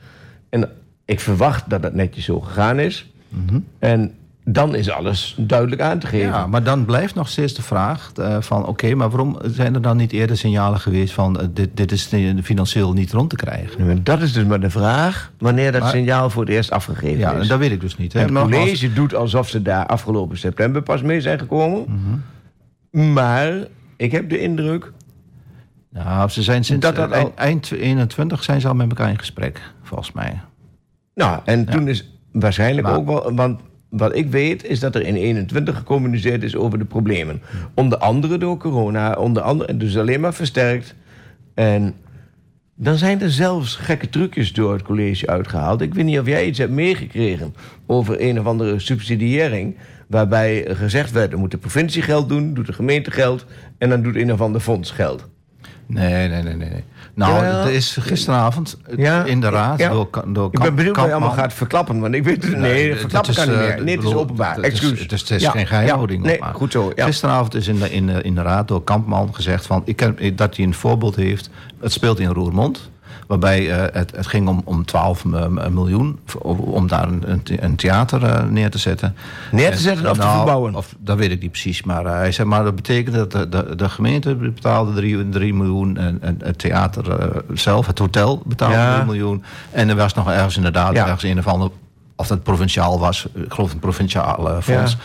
[0.49, 0.69] En
[1.07, 3.11] ik verwacht dat dat netjes zo gegaan is.
[3.79, 6.29] En dan is alles duidelijk aan te geven.
[6.29, 6.37] Mhm.
[6.39, 8.67] Ja, maar dan blijft nog steeds de vraag eh, van...
[8.67, 11.41] oké, maar waarom zijn er dan niet eerder signalen geweest van...
[11.41, 12.11] eh, dit, dit is
[12.43, 14.05] financieel niet rond te krijgen?
[14.05, 17.33] Dat is dus maar de vraag wanneer dat Maar- signaal voor het eerst afgegeven Ja,
[17.33, 17.43] is.
[17.43, 18.13] en dat weet ik dus niet.
[18.13, 18.21] Hè.
[18.21, 21.85] het als- college doet alsof ze daar afgelopen september pas mee zijn gekomen.
[22.91, 23.13] Mhm.
[23.13, 23.53] Maar
[23.97, 24.93] ik heb de indruk...
[25.91, 29.19] Nou, ze zijn sinds Dat dat al- eind 21 zijn ze al met elkaar in
[29.19, 30.41] gesprek, volgens mij.
[31.17, 33.35] Nou, en toen is waarschijnlijk Maar- ook wel...
[33.35, 37.43] Want wat ik weet is dat er in 21 gecommuniceerd is over de problemen.
[37.75, 40.95] Onder andere door corona, onder andere, dus alleen maar versterkt.
[41.55, 41.95] En
[42.75, 45.81] dan zijn er zelfs gekke trucjes door het college uitgehaald.
[45.81, 47.55] Ik weet niet of jij iets hebt meegekregen
[47.87, 49.77] over een of andere subsidiëring.
[50.09, 53.47] Waarbij gezegd werd, er moet de provincie geld doen, doet de gemeente geld...
[53.79, 55.29] en dan doet een of ander fonds geld.
[55.87, 56.69] Nee, nee, nee, nee.
[56.69, 56.85] nee.
[57.17, 59.89] Nou, er is gisteravond Ja, in de raad ja.
[59.89, 62.57] door, door Ik ben benieuwd wat je Kampman- allemaal gaat verklappen, want ik weet het
[62.59, 63.85] nee, het verklappen is, kan niet eh, meer.
[63.85, 64.55] Nee, het is openbaar.
[64.57, 65.01] het is- Excuus.
[65.01, 66.23] Het is, het is Ja, geen geheimhouding.
[66.23, 66.55] nee, maar.
[66.55, 66.93] goed zo.
[66.97, 70.37] Gisteravond is in de, in, de, in de raad door Kampman gezegd van, ik ken,
[70.37, 71.51] dat hij een voorbeeld heeft.
[71.81, 72.91] Het speelt in Roermond.
[73.27, 77.43] Waarbij eh, het, het ging om, om 12 m- miljoen v- om- daar een, een
[77.43, 79.17] the- een theater eh, neer te zetten.
[79.53, 80.75] Neer te zetten of te Nou, verbouwen?
[80.75, 81.83] Of, dat weet ik niet precies.
[81.83, 84.93] Maar eh, hij zei, maar dat betekent dat de, de, de gemeente betaalde
[85.31, 85.97] 3, miljoen.
[85.97, 88.95] En, en het theater eh, zelf, het hotel betaalde Ja.
[88.95, 89.43] 3 miljoen.
[89.71, 91.03] En er was nog ergens inderdaad, Ja.
[91.05, 91.71] ergens een of ander...
[92.19, 94.93] Of dat provinciaal was, ik geloof een provinciaal eh, fonds.
[94.93, 94.99] Ja.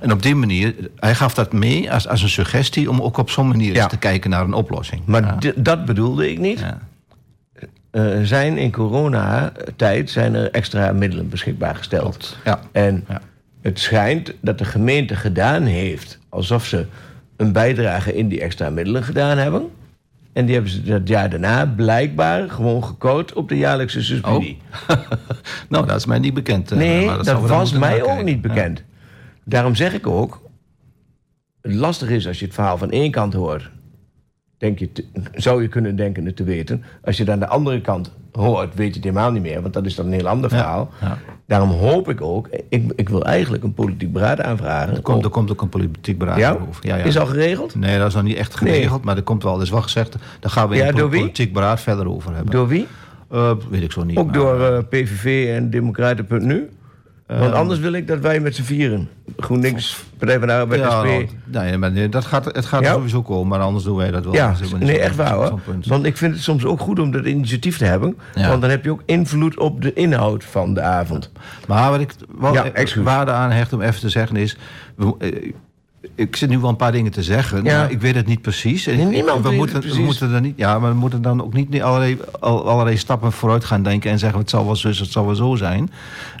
[0.00, 2.90] En op die manier, hij gaf dat mee als, als een suggestie...
[2.90, 3.86] om ook op zo'n manier Ja.
[3.86, 5.02] te kijken naar een oplossing.
[5.04, 5.52] Maar Ja.
[5.56, 6.64] dat bedoelde ik niet.
[7.94, 12.36] Eh, zijn in coronatijd zijn er extra middelen beschikbaar gesteld.
[12.44, 12.60] Ja.
[12.72, 13.20] En Ja.
[13.62, 16.86] het schijnt dat de gemeente gedaan heeft alsof ze
[17.36, 19.70] een bijdrage in die extra middelen gedaan hebben.
[20.32, 24.58] En die hebben ze dat jaar daarna blijkbaar gewoon gekort op de jaarlijkse subsidie.
[25.68, 26.70] nou, dat is mij niet bekend.
[26.72, 28.24] eh, nee, maar dat, dan was mij ook kijken.
[28.24, 28.82] niet bekend.
[29.44, 30.40] Daarom zeg ik ook,
[31.62, 33.70] het lastig is als je het verhaal van één kant hoort.
[34.64, 36.84] Denk je te- zou je kunnen denken het te weten.
[37.04, 39.62] Als je dan de andere kant hoort, weet je het helemaal niet meer.
[39.62, 40.90] Want dat is dan een heel ander verhaal.
[41.00, 41.18] ja.
[41.46, 44.94] Daarom hoop ik ook, ik, ik wil eigenlijk een politiek beraad aanvragen.
[44.96, 46.58] Er komt, er komt ook een politiek beraad ja?
[46.68, 46.86] over.
[46.86, 47.04] Ja, ja.
[47.04, 47.74] Is al geregeld?
[47.74, 50.16] Nee, dat is nog niet echt geregeld, maar er komt wel, er is wel gezegd,
[50.40, 51.20] daar gaan we in wie?
[51.20, 52.52] politiek beraad verder over hebben.
[52.52, 52.86] Door wie?
[53.30, 54.16] Eh, weet ik zo niet.
[54.16, 56.68] Ook maar, door eh, PVV en Democraten.nu?
[57.26, 57.40] Ehm.
[57.40, 60.90] Want anders wil ik dat wij met z'n vieren, GroenLinks, Partij van de Arbeid, ja,
[61.00, 61.06] SP...
[61.44, 62.92] nee, maar dat gaat, het gaat Ja?
[62.92, 64.34] sowieso komen, maar anders doen wij dat wel.
[64.34, 65.60] Ja, Dat nee, echt waar hoor.
[65.86, 68.16] Want ik vind het soms ook goed om dat initiatief te hebben.
[68.34, 68.48] Ja.
[68.48, 71.30] Want dan heb je ook invloed op de inhoud van de avond.
[71.68, 72.12] Maar wat ik
[72.72, 73.04] excuus.
[73.04, 74.56] waarde aan hecht om even te zeggen is...
[74.96, 75.52] we- eh,
[76.14, 77.78] ik zit nu wel een paar dingen te zeggen, Ja.
[77.78, 78.86] maar ik weet het niet precies.
[78.86, 80.06] En Nee, niemand we weet moeten, het we precies.
[80.08, 83.64] moeten er niet, ja, maar we moeten dan ook niet allerlei, al- allerlei stappen vooruit
[83.64, 85.90] gaan denken en zeggen het zal wel zo, het zal wel zo zijn.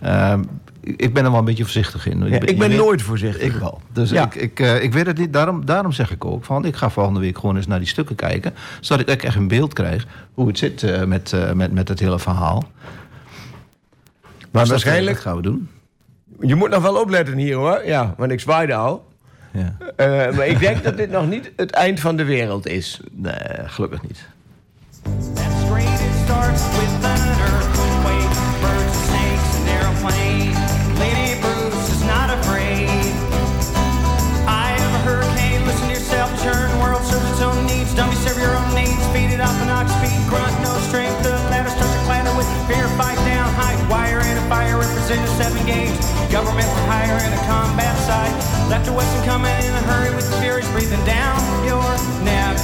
[0.00, 0.42] Ehm,
[0.84, 2.18] ik ben er wel een beetje voorzichtig in.
[2.18, 3.42] Ja, ben- ik ben weet- nooit voorzichtig.
[3.42, 3.80] Ik wel.
[3.92, 4.24] Dus Ja.
[4.24, 5.32] ik, ik, eh, ik weet het niet.
[5.32, 8.16] Daarom, daarom zeg ik ook van ik ga volgende week gewoon eens naar die stukken
[8.16, 8.54] kijken.
[8.80, 11.98] Zodat ik echt een beeld krijg hoe het zit eh, met, eh, met, met het
[12.00, 12.64] hele verhaal.
[14.50, 15.68] maar Dus waarschijnlijk, dat gaan we doen.
[16.40, 17.82] je moet nog wel opletten hier hoor.
[17.86, 19.06] Ja, want ik zwaaide al.
[19.50, 19.76] Ja.
[19.96, 23.00] Eh, maar ik denk dat dit nog niet het eind van de wereld is.
[23.12, 23.34] Nee,
[23.66, 24.28] gelukkig niet.
[27.02, 27.63] That's
[45.34, 45.98] seven games.
[46.30, 48.34] Government for hire in a combat side.
[48.70, 51.82] Left west and coming in a hurry with the furies breathing down your
[52.22, 52.54] neck.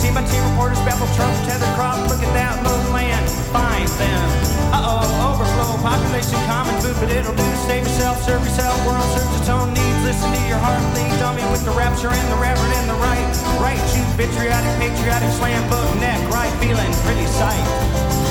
[0.00, 2.00] Team by team reporters babble Trump, tether crop.
[2.08, 3.28] Look at that little land.
[3.52, 4.26] Find them.
[4.72, 5.76] Uh oh, overflow.
[5.84, 7.48] Population common food, but it'll do.
[7.68, 8.72] Save yourself, serve yourself.
[8.88, 10.00] World serves its own needs.
[10.08, 11.12] Listen to your heart lead.
[11.20, 13.28] Dummy with the rapture and the reverend and the right.
[13.60, 16.20] Right, you vitriolic, patriotic slam book neck.
[16.32, 17.64] Right, feeling pretty sight.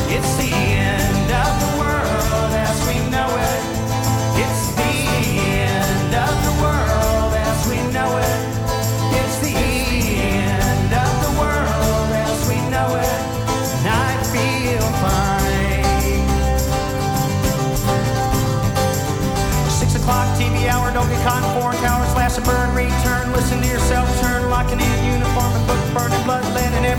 [0.10, 1.21] It's the end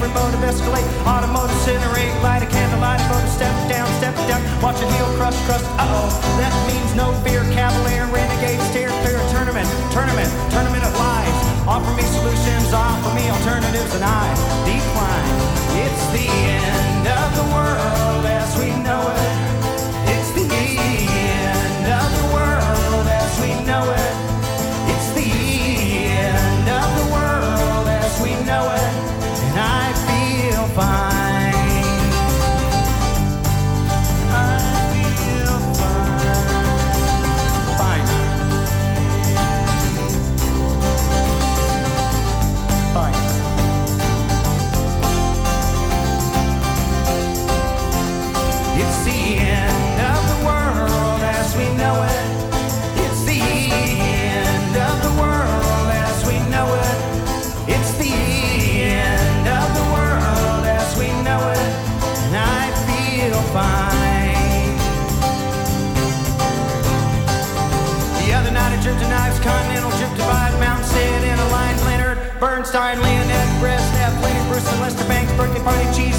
[0.02, 4.42] every motive, escalate, automotive, incinerate, light a candle, light a photo, step down, step down,
[4.60, 7.11] watch it heel crush, crust, uh-oh, that means no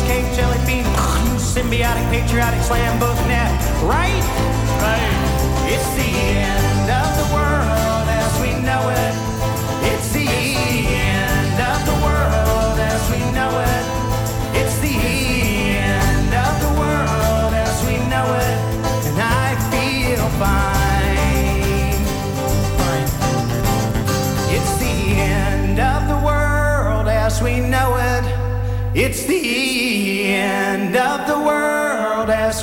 [0.04, 0.86] cheesecake, jelly bean,
[1.38, 3.52] symbiotic, patriotic, slam book net,
[3.84, 4.24] right?
[4.82, 5.72] Right.
[5.72, 6.73] It's the end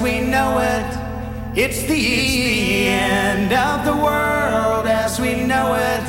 [0.00, 1.58] we know it.
[1.58, 6.08] It's the end of the world as we know it.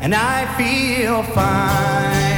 [0.00, 2.35] And I feel fine.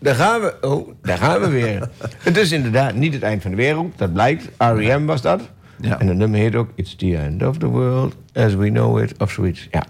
[0.00, 0.54] Daar gaan we.
[0.60, 1.88] Oh, daar gaan we weer.
[2.18, 3.98] het is inderdaad niet het eind van de wereld.
[3.98, 4.48] Dat blijkt.
[4.58, 5.04] R.E.M.
[5.04, 5.40] was dat.
[5.80, 5.98] Ja.
[5.98, 9.14] En de nummer heet ook It's the End of the World as we know it.
[9.18, 9.68] Of zoiets.
[9.70, 9.84] Ja.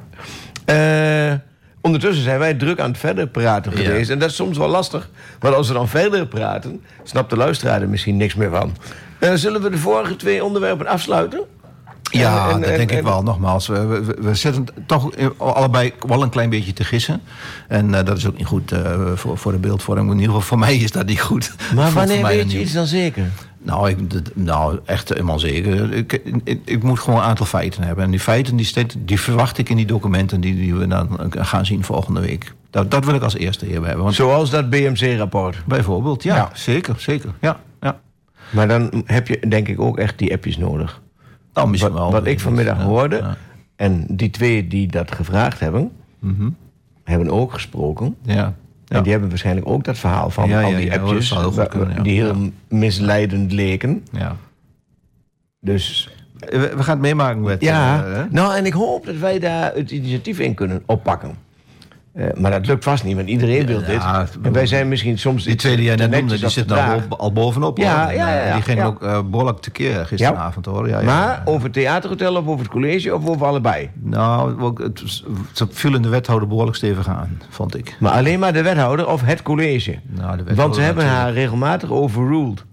[0.65, 1.39] Eh,
[1.81, 3.83] ondertussen zijn wij druk aan het verder praten Ja.
[3.85, 4.11] geweest.
[4.11, 5.11] En dat is soms wel lastig.
[5.39, 8.77] Want als we dan verder praten, snapt de luisteraar er misschien niks meer van.
[9.19, 11.41] Eh, zullen we de vorige twee onderwerpen afsluiten?
[12.11, 13.23] Ja, En- en- dat en- denk ik wel.
[13.23, 17.21] Nogmaals, we, we, we zitten toch allebei wel een klein beetje te gissen.
[17.69, 20.07] En eh, dat is ook niet goed eh, voor, voor de beeldvorming.
[20.11, 21.53] In ieder geval voor mij is dat niet goed.
[21.75, 23.25] Maar wanneer weet je iets dan zeker?
[23.63, 23.97] Nou, ik,
[24.35, 25.93] nou, echt helemaal zeker.
[25.93, 28.05] Ik, ik, ik moet gewoon een aantal feiten hebben.
[28.05, 31.19] En die feiten die, steeds- die verwacht ik in die documenten die, die we dan
[31.31, 32.53] gaan zien volgende week.
[32.71, 34.03] Dat, dat wil ik als eerste hier hebben.
[34.03, 35.57] Want Zoals dat BMC-rapport.
[35.67, 36.51] bijvoorbeeld, ja, Ja.
[36.55, 37.31] zeker, zeker.
[37.41, 38.01] Ja, ja.
[38.51, 41.01] Maar dan heb je denk ik ook echt die appjes nodig.
[41.55, 42.13] Misschien Wat, wel.
[42.13, 43.37] wat ik vanmiddag Ja, hoorde, ja.
[43.77, 45.93] en die twee die dat gevraagd hebben,
[47.05, 48.17] hebben ook gesproken.
[48.23, 48.55] Ja.
[48.89, 52.51] En die hebben waarschijnlijk ook dat verhaal van al die appjes, heel kunnen, die heel
[52.69, 54.05] misleidend leken.
[54.13, 54.37] ja.
[55.61, 57.61] Dus We, gaan het meemaken met...
[57.61, 61.35] ja, eh, nou en ik hoop dat wij daar het initiatief in kunnen oppakken.
[62.13, 63.89] Eh, maar dat lukt vast niet, want iedereen wil dit.
[64.03, 66.49] Ja, En wij zijn misschien soms Die iets twee die jij net noemde, die de
[66.49, 67.79] zitten al, bovenop.
[67.79, 68.09] Ja, hoor.
[68.11, 68.55] En, ja, ja, ja.
[68.55, 68.89] Die gingen Ja.
[68.89, 70.89] ook eh behoorlijk tekeer gisteravond, hoor.
[70.89, 71.05] Ja, ja.
[71.05, 73.91] Maar over het theaterhotel of over het college of over allebei?
[73.95, 75.03] Nou, ook, het,
[75.53, 77.97] ze vielen de wethouder behoorlijk stevig aan, vond ik.
[78.01, 79.91] Maar alleen maar de wethouder of het college?
[79.91, 81.27] Nou, de wethouder Want ze hebben natuurlijk.
[81.35, 82.65] haar regelmatig overruled.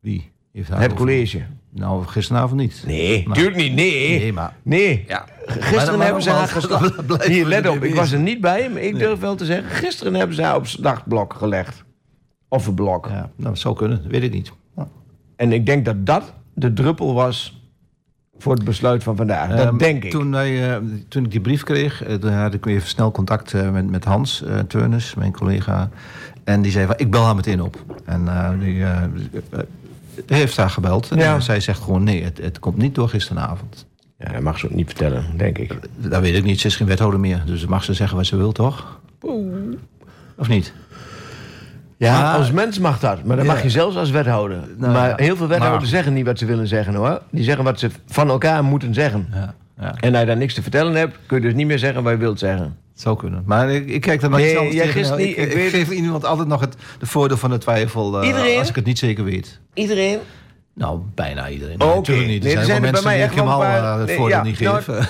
[0.00, 0.32] Wie?
[0.52, 1.42] Heeft haar Het over- college.
[1.74, 2.82] Nou, gisteravond niet.
[2.86, 3.74] Nee, Maar- natuurlijk niet.
[3.74, 4.18] Nee.
[4.18, 4.56] Nee, maar...
[4.62, 5.04] Nee.
[5.08, 5.24] Ja.
[5.46, 7.24] Gisteren Maar- hebben ze haar geslacht.
[7.26, 7.82] Hier, let op.
[7.84, 9.70] Ik was er niet bij, maar ik durf wel te zeggen...
[9.70, 11.84] Gisteren hebben ze haar op slachtblok gelegd.
[12.48, 13.06] Of een blok.
[13.06, 14.52] Ja, nou, dat zou kunnen, dat weet ik niet.
[14.76, 14.88] Ja.
[15.36, 17.60] En ik denk dat dat de druppel was
[18.38, 19.48] voor het besluit van vandaag.
[19.48, 20.10] dat Ehm, denk ik.
[20.10, 23.70] Toen, wij, eh, toen ik die brief kreeg, toen had ik weer snel contact eh,
[23.70, 25.88] met, met Hans uh, Turnus, mijn collega.
[26.44, 27.84] En die zei van, ik bel haar meteen op.
[28.04, 28.84] En eh, die
[30.26, 31.08] heeft haar gebeld.
[31.14, 31.34] Ja.
[31.34, 33.86] En zij zegt gewoon, nee, het, het komt niet door gisteravond.
[34.18, 35.78] Ja, dat mag ze ook niet vertellen, denk ik.
[35.96, 37.42] Dat weet ik niet, ze is geen wethouder meer.
[37.46, 39.00] Dus mag ze zeggen wat ze wil, toch?
[40.36, 40.72] Of niet?
[41.96, 43.24] Ja, Maar- als mens mag dat.
[43.24, 43.52] Maar dat Ja.
[43.52, 44.58] mag je zelfs als wethouder.
[44.76, 45.14] Nou, maar ja.
[45.16, 47.22] heel veel wethouders Maar- zeggen niet wat ze willen zeggen, hoor.
[47.30, 49.26] Die zeggen wat ze van elkaar moeten zeggen.
[49.32, 49.94] Ja, ja.
[50.00, 52.12] En als je daar niks te vertellen hebt, kun je dus niet meer zeggen wat
[52.12, 52.76] je wilt zeggen.
[52.92, 53.42] Het zou kunnen.
[53.46, 54.92] Maar ik, ik kijk er nog Nee, jij tegen.
[54.92, 57.58] gist niet, ik, ik ik weet geef iemand altijd nog het de voordeel van de
[57.58, 58.22] twijfel.
[58.22, 58.58] eh?
[58.58, 59.60] Als ik het niet zeker weet.
[59.74, 60.18] Iedereen?
[60.74, 61.80] Nou, bijna iedereen.
[61.80, 61.96] Oh, oké.
[61.96, 62.44] Natuurlijk niet.
[62.44, 63.80] Er Nee, er zijn, er bij mensen mij die echt ik wel hem een al
[63.80, 65.08] paar- eh, het nee, voordeel ja, niet nou, geven.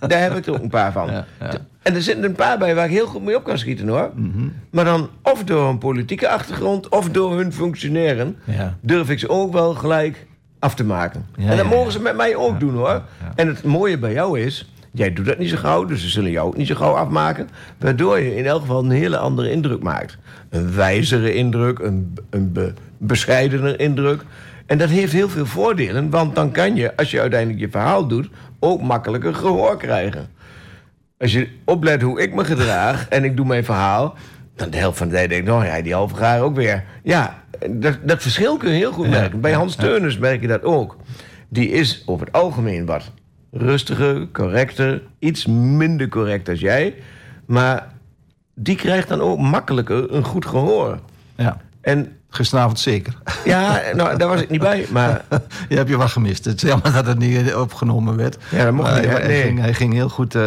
[0.08, 1.06] Daar heb ik er ook een paar van.
[1.10, 1.50] Ja, ja.
[1.82, 4.10] En er zitten een paar bij waar ik heel goed mee op kan schieten hoor.
[4.14, 4.48] Mhm.
[4.70, 8.36] Maar dan of door een politieke achtergrond of door hun functioneren...
[8.80, 10.26] Durf ik ze ook wel gelijk
[10.58, 11.26] af te maken.
[11.36, 13.02] En dat mogen ze met mij ook doen hoor.
[13.34, 14.70] En het mooie bij jou is...
[14.92, 17.48] Jij doet dat niet zo gauw, dus ze zullen jou ook niet zo gauw afmaken.
[17.78, 20.18] Waardoor je in elk geval een hele andere indruk maakt.
[20.50, 24.22] Een wijzere indruk, een, een be- bescheidener indruk.
[24.66, 28.06] En dat heeft heel veel voordelen, want dan kan je, als je uiteindelijk je verhaal
[28.06, 30.28] doet, ook makkelijker gehoor krijgen.
[31.18, 34.14] Als je oplet hoe ik me gedraag en ik doe mijn verhaal,
[34.54, 36.84] dan de helft van de tijd denk ik, nou ja, die halve graag ook weer.
[37.02, 39.40] Ja, dat, dat verschil kun je heel goed merken.
[39.40, 40.96] Bij Hans Teunus merk je dat ook.
[41.48, 43.10] Die is over het algemeen wat
[43.52, 46.94] rustiger, correcter, iets minder correct als jij.
[47.46, 47.86] Maar
[48.54, 50.98] die krijgt dan ook makkelijker een goed gehoor.
[51.36, 51.60] Ja.
[51.80, 53.14] En Gisteravond zeker.
[53.44, 55.24] ja, nou, daar was ik niet bij, maar
[55.68, 56.44] Je hebt je wat gemist.
[56.44, 58.36] Het is jammer dat het niet opgenomen werd.
[58.50, 59.42] Ja, dat mocht Maar niet, hij, Nee.
[59.42, 60.40] ging, hij ging heel goed eh,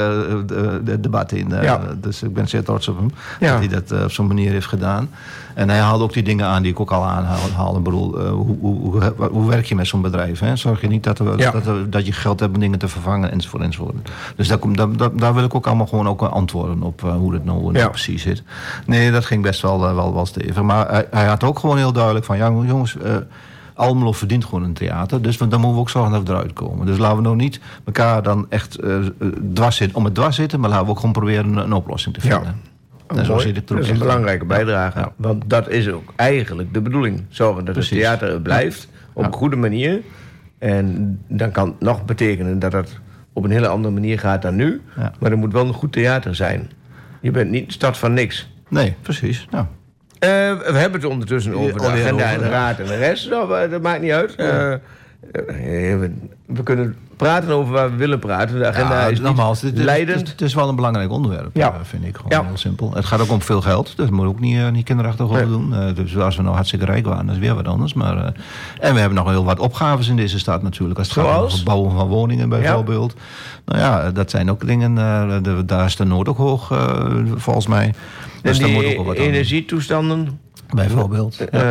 [0.46, 1.52] de, de debat in.
[1.54, 1.82] eh, Ja.
[1.98, 3.12] Dus ik ben zeer trots op hem.
[3.40, 3.50] Ja.
[3.52, 5.10] Dat hij dat eh, op zo'n manier heeft gedaan.
[5.62, 7.78] En hij haalde ook die dingen aan die ik ook al aanhaalde.
[7.78, 10.40] Ik bedoel, eh, hoe, hoe, hoe, werk je met zo'n bedrijf?
[10.40, 10.56] Hè?
[10.56, 11.52] Zorg je niet dat, er, Ja.
[11.52, 13.64] dat, er- dat je geld hebt om dingen te vervangen enzovoort.
[13.64, 14.10] enzovoort.
[14.36, 14.60] Dus daar,
[14.98, 17.88] daar, daar, wil ik ook allemaal gewoon ook antwoorden op eh, hoe het nou, Ja.
[17.88, 18.44] precies zit.
[18.86, 20.62] Nee, dat ging best wel, eh, wel, wel stevig.
[20.64, 22.38] Maar hij, hij had ook gewoon heel duidelijk van...
[22.38, 23.16] Ja, jongens, eh,
[23.74, 25.22] Almelo verdient gewoon een theater.
[25.22, 26.86] Dus dan moeten we ook zorgen dat we eruit komen.
[26.86, 28.80] Dus laten we nou niet elkaar dan echt
[29.54, 30.60] dwars zitten om het dwars zitten...
[30.60, 32.42] maar laten we ook gewoon proberen een, een oplossing te Ja.
[33.16, 33.20] Vinden.
[33.20, 33.48] En zo Mooi.
[33.48, 35.00] zit ik er dat is een belangrijke bijdrage.
[35.00, 35.14] Ja.
[35.16, 37.24] Want dat is ook eigenlijk de bedoeling.
[37.30, 37.92] Zorgen dat Precies.
[37.92, 40.02] het theater er blijft op een goede manier.
[40.60, 43.00] En dan kan het nog betekenen dat het
[43.34, 44.82] op een hele andere manier gaat dan nu.
[45.20, 46.70] Maar er moet wel een goed theater zijn.
[47.22, 48.50] Je bent niet stad van niks.
[48.70, 49.48] Nee, precies.
[49.52, 49.66] Nou,
[50.20, 53.30] Eh, we hebben het ondertussen over de alweer agenda en de raad en de rest.
[53.30, 54.36] Nou, maar dat maakt niet uit.
[54.36, 54.80] Eh, eh,
[55.32, 56.12] we,
[56.46, 58.58] we kunnen praten over waar we willen praten.
[58.60, 60.18] De agenda Ja, is nogmaals, het, is- leidend.
[60.18, 61.68] Het, is- het is wel een belangrijk onderwerp, Ja.
[61.74, 62.16] eh, vind ik.
[62.16, 62.46] Gewoon Ja.
[62.48, 62.94] heel simpel.
[62.94, 65.38] Het gaat ook om veel geld, dus dat moet ook niet, eh, niet kinderachtig over
[65.38, 65.46] Nee.
[65.48, 65.74] doen.
[65.76, 67.94] Eh, dus als we nou hartstikke rijk waren, dat is weer wat anders.
[67.94, 68.24] Maar, eh,
[68.80, 71.00] en we hebben nog heel wat opgaves in deze stad natuurlijk.
[71.00, 71.54] Als het gaat om Zoals?
[71.54, 73.14] het bouwen van woningen bijvoorbeeld.
[73.66, 77.06] Nou ja, dat zijn ook dingen, eh, de- daar is de nood ook hoog, eh,
[77.36, 77.86] volgens mij.
[77.86, 77.94] en
[78.42, 80.40] Dus daar moet ook die wel wat energietoestanden,
[80.76, 81.40] Bijvoorbeeld.
[81.50, 81.62] eh,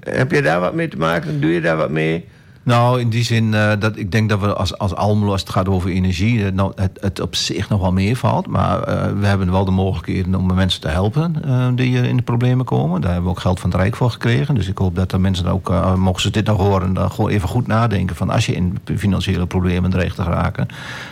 [0.00, 1.40] heb je daar wat mee te maken?
[1.40, 2.24] Doe je daar wat mee?
[2.64, 5.50] Nou, in die zin eh, dat ik denk dat we als, als Almelo, als het
[5.50, 8.46] gaat over energie, eh, nou, het, het op zich nog wel meevalt.
[8.46, 11.34] Maar eh, we hebben wel de mogelijkheden om mensen te helpen
[11.76, 13.00] die in de problemen komen.
[13.00, 14.54] Daar hebben we ook geld van het Rijk voor gekregen.
[14.54, 17.48] Dus ik hoop dat de mensen ook, mogen ze dit nog horen, dan gewoon even
[17.48, 20.66] goed nadenken van als je in financiële problemen dreigt te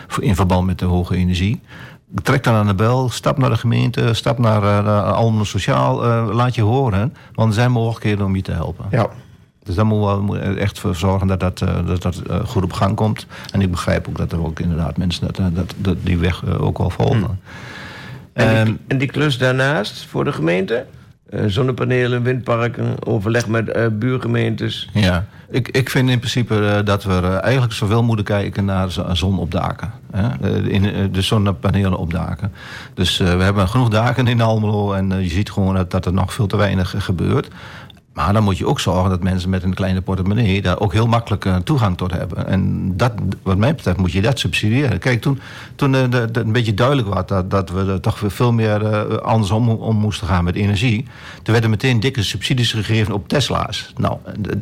[0.07, 1.61] voor- in verband met de hoge energie.
[2.23, 6.61] Trek dan aan de bel, stap naar de gemeente, stap naar Almelo Sociaal, laat je
[6.61, 7.13] horen.
[7.33, 8.85] Want er zijn mogelijkheden om je te helpen.
[8.91, 9.09] Ja.
[9.63, 12.73] Dus daar moeten we echt voor zorgen dat dat, eh, dat, dat eh, goed op
[12.73, 13.25] gang komt.
[13.51, 16.45] En ik begrijp ook dat er ook inderdaad mensen dat, eh, dat, dat die weg
[16.59, 17.39] ook wel volgen.
[18.33, 20.85] En, En- die, en die klus daarnaast voor de gemeente?
[21.45, 24.89] Zonnepanelen, windparken, overleg met buurgemeentes.
[24.93, 29.51] Ja, ik, ik vind in principe dat we eigenlijk zoveel moeten kijken naar zon op
[29.51, 29.91] daken.
[30.11, 30.59] Hè?
[30.69, 32.51] In, de zonnepanelen op daken.
[32.93, 36.33] Dus we hebben genoeg daken in Almelo en je ziet gewoon dat, dat er nog
[36.33, 37.47] veel te weinig gebeurt.
[38.13, 41.07] Maar dan moet je ook zorgen dat mensen met een kleine portemonnee daar ook heel
[41.07, 42.47] makkelijk eh, toegang tot hebben.
[42.47, 43.11] En dat,
[43.43, 44.99] wat mij betreft moet je dat subsidiëren.
[44.99, 45.39] Kijk, toen,
[45.75, 48.85] toen eh, de, de- een beetje duidelijk was dat, dat we er toch veel meer
[48.85, 51.05] eh, andersom om moesten gaan met energie.
[51.43, 53.93] Toen werden meteen dikke subsidies gegeven op Tesla's.
[53.97, 54.17] Nou,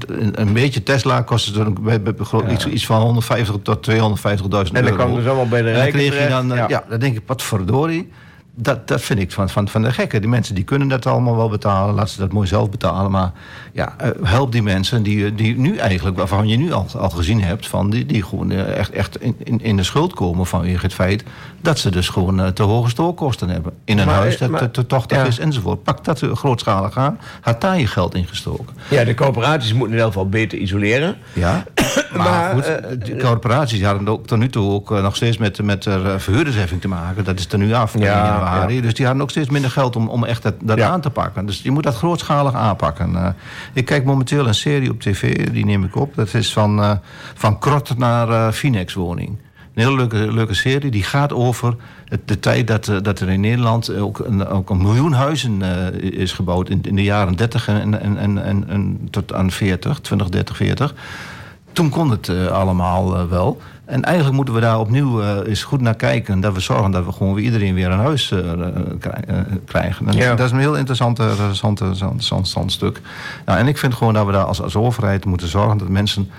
[0.08, 2.14] een, een beetje Tesla kostte toen bij- bij-
[2.50, 4.60] iets, iets van 150 tot 250.000 euro.
[4.74, 6.66] En dan kwam dus allemaal bij de En dan rijken kreeg je dan, ja.
[6.68, 6.84] ja.
[6.90, 8.12] dan denk ik, wat verdorie.
[8.56, 10.22] Dat, dat vind ik van, van, van de gekken.
[10.22, 11.96] Die mensen die kunnen dat allemaal wel betalen.
[11.96, 13.12] Laat ze dat mooi zelf betalen.
[13.12, 13.32] Maar
[13.74, 17.10] ja, eh, help die mensen die, eh, die nu eigenlijk, waarvan je nu al, al
[17.10, 17.68] gezien hebt...
[17.68, 21.24] Van die, die gewoon eh, echt, echt in, in, de schuld komen vanwege het feit...
[21.62, 23.74] dat ze dus gewoon te hoge stoorkosten hebben.
[23.86, 25.26] In een Maar, huis dat maar- te, tochtig ja.
[25.26, 25.84] is enzovoort.
[25.84, 27.20] Pak dat grootschalig aan.
[27.42, 28.76] Had daar je geld in gestoken.
[28.90, 31.18] Ja, de coöperaties moeten in ieder geval beter isoleren.
[31.34, 31.66] Ja,
[32.16, 35.38] maar, Maar, goed, eh, de corporaties hadden ook tot nu toe ook eh, nog steeds
[35.38, 37.24] met, met eh, verhuurdersheffing te maken.
[37.24, 38.82] Dat is er nu af in Ja, januari.
[38.82, 40.90] Dus die hadden ook steeds minder geld om, om echt dat, dat Ja.
[40.90, 41.46] aan te pakken.
[41.46, 43.36] Dus je moet dat grootschalig aanpakken.
[43.74, 46.16] Ik kijk momenteel een serie op tv, die neem ik op.
[46.16, 46.92] Dat is van, eh,
[47.36, 49.30] van Krot naar eh Finex woning.
[49.30, 50.92] Een hele leuke, leuke serie.
[50.92, 51.76] Die gaat over
[52.08, 55.62] het, de tijd dat, dat er in Nederland ook een, ook een miljoen huizen
[56.02, 56.70] is gebouwd.
[56.70, 60.56] In, in de jaren 30 en, en, en, en, en tot aan 40, 20, 30,
[60.56, 60.94] 40.
[61.74, 63.62] Toen kon het eh, allemaal eh, wel.
[63.86, 66.40] En eigenlijk moeten we daar opnieuw eh, eens goed naar kijken.
[66.40, 68.34] Dat we zorgen dat we gewoon weer iedereen weer een huis
[69.00, 69.24] krij-
[69.66, 70.08] krijgen.
[70.08, 70.36] En Ja.
[70.36, 73.02] Dat is een heel interessant, interessant stuk.
[73.46, 76.30] Nou, en ik vind gewoon dat we daar als, als overheid moeten zorgen dat mensen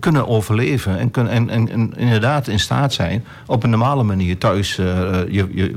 [0.00, 4.38] kunnen overleven en, kunnen, en, en, en inderdaad in staat zijn op een normale manier
[4.38, 5.74] thuis je, je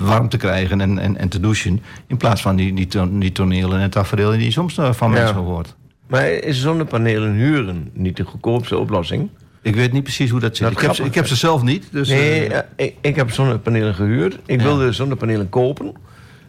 [0.00, 1.82] warm te krijgen en, en, en te douchen.
[2.06, 5.14] In plaats van die, die, ton- die tonelen en tafereelen die soms van Ja.
[5.18, 5.74] mensen hoort.
[6.08, 9.28] Maar is zonnepanelen huren niet de goedkoopste oplossing?
[9.62, 10.66] Ik weet niet precies hoe dat zit.
[10.66, 11.88] Dat ik, heb, ze- ik heb ze zelf niet.
[11.92, 14.38] Dus, Nee, eh, ik, ik heb zonnepanelen gehuurd.
[14.46, 14.66] Ik Ja.
[14.66, 15.92] wilde zonnepanelen kopen.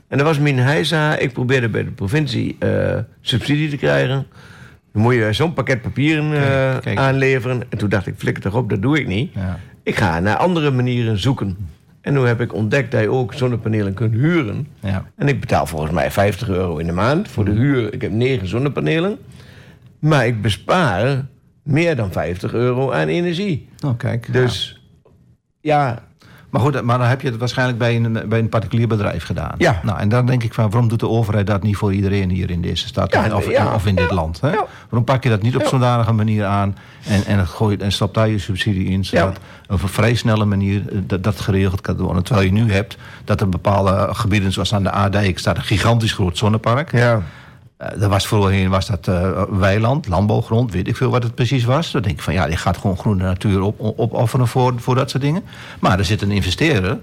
[0.07, 1.17] En dat was mijn heisa.
[1.17, 4.27] Ik probeerde bij de provincie eh, subsidie te krijgen.
[4.93, 6.97] Dan moet je zo'n pakket papieren Kijk, kijk.
[6.97, 7.61] aanleveren.
[7.69, 9.33] En toen dacht ik, flikker toch op, dat doe ik niet.
[9.33, 9.59] ja.
[9.83, 11.57] Ik ga naar andere manieren zoeken.
[12.01, 14.67] En nu heb ik ontdekt dat je ook zonnepanelen kunt huren.
[14.79, 15.05] Ja.
[15.15, 17.93] En ik betaal volgens mij 50 euro in de maand voor de huur.
[17.93, 19.17] Ik heb negen zonnepanelen.
[19.99, 21.25] Maar ik bespaar
[21.63, 23.69] meer dan 50 euro aan energie.
[23.85, 24.33] Oh, kijk.
[24.33, 24.81] Dus
[25.61, 26.03] ja,
[26.49, 29.55] Maar goed, maar dan heb je het waarschijnlijk bij een, bij een particulier bedrijf gedaan.
[29.57, 29.79] Ja.
[29.83, 32.49] Nou, en dan denk ik van, waarom doet de overheid dat niet voor iedereen hier
[32.49, 33.73] in deze stad Ja, of, of, ja.
[33.73, 34.41] of in dit land?
[34.41, 34.49] Hè?
[34.49, 38.27] Waarom pak je dat niet op zodanige manier aan en, en, gooi, en stop daar
[38.29, 42.23] je subsidie in, zodat op een vrij snelle manier eh, dat, dat geregeld kan worden?
[42.23, 46.13] Terwijl je nu hebt dat er bepaalde gebieden, zoals aan de Aardijk, staat een gigantisch
[46.13, 46.91] groot zonnepark.
[46.91, 47.21] ja.
[47.79, 51.91] Eh, was voorheen was dat eh, weiland, landbouwgrond, weet ik veel wat het precies was.
[51.91, 55.09] Dan denk ik van ja, die gaat gewoon groene natuur op, opofferen voor, voor dat
[55.09, 55.43] soort dingen.
[55.79, 56.97] Maar er zit een investeerder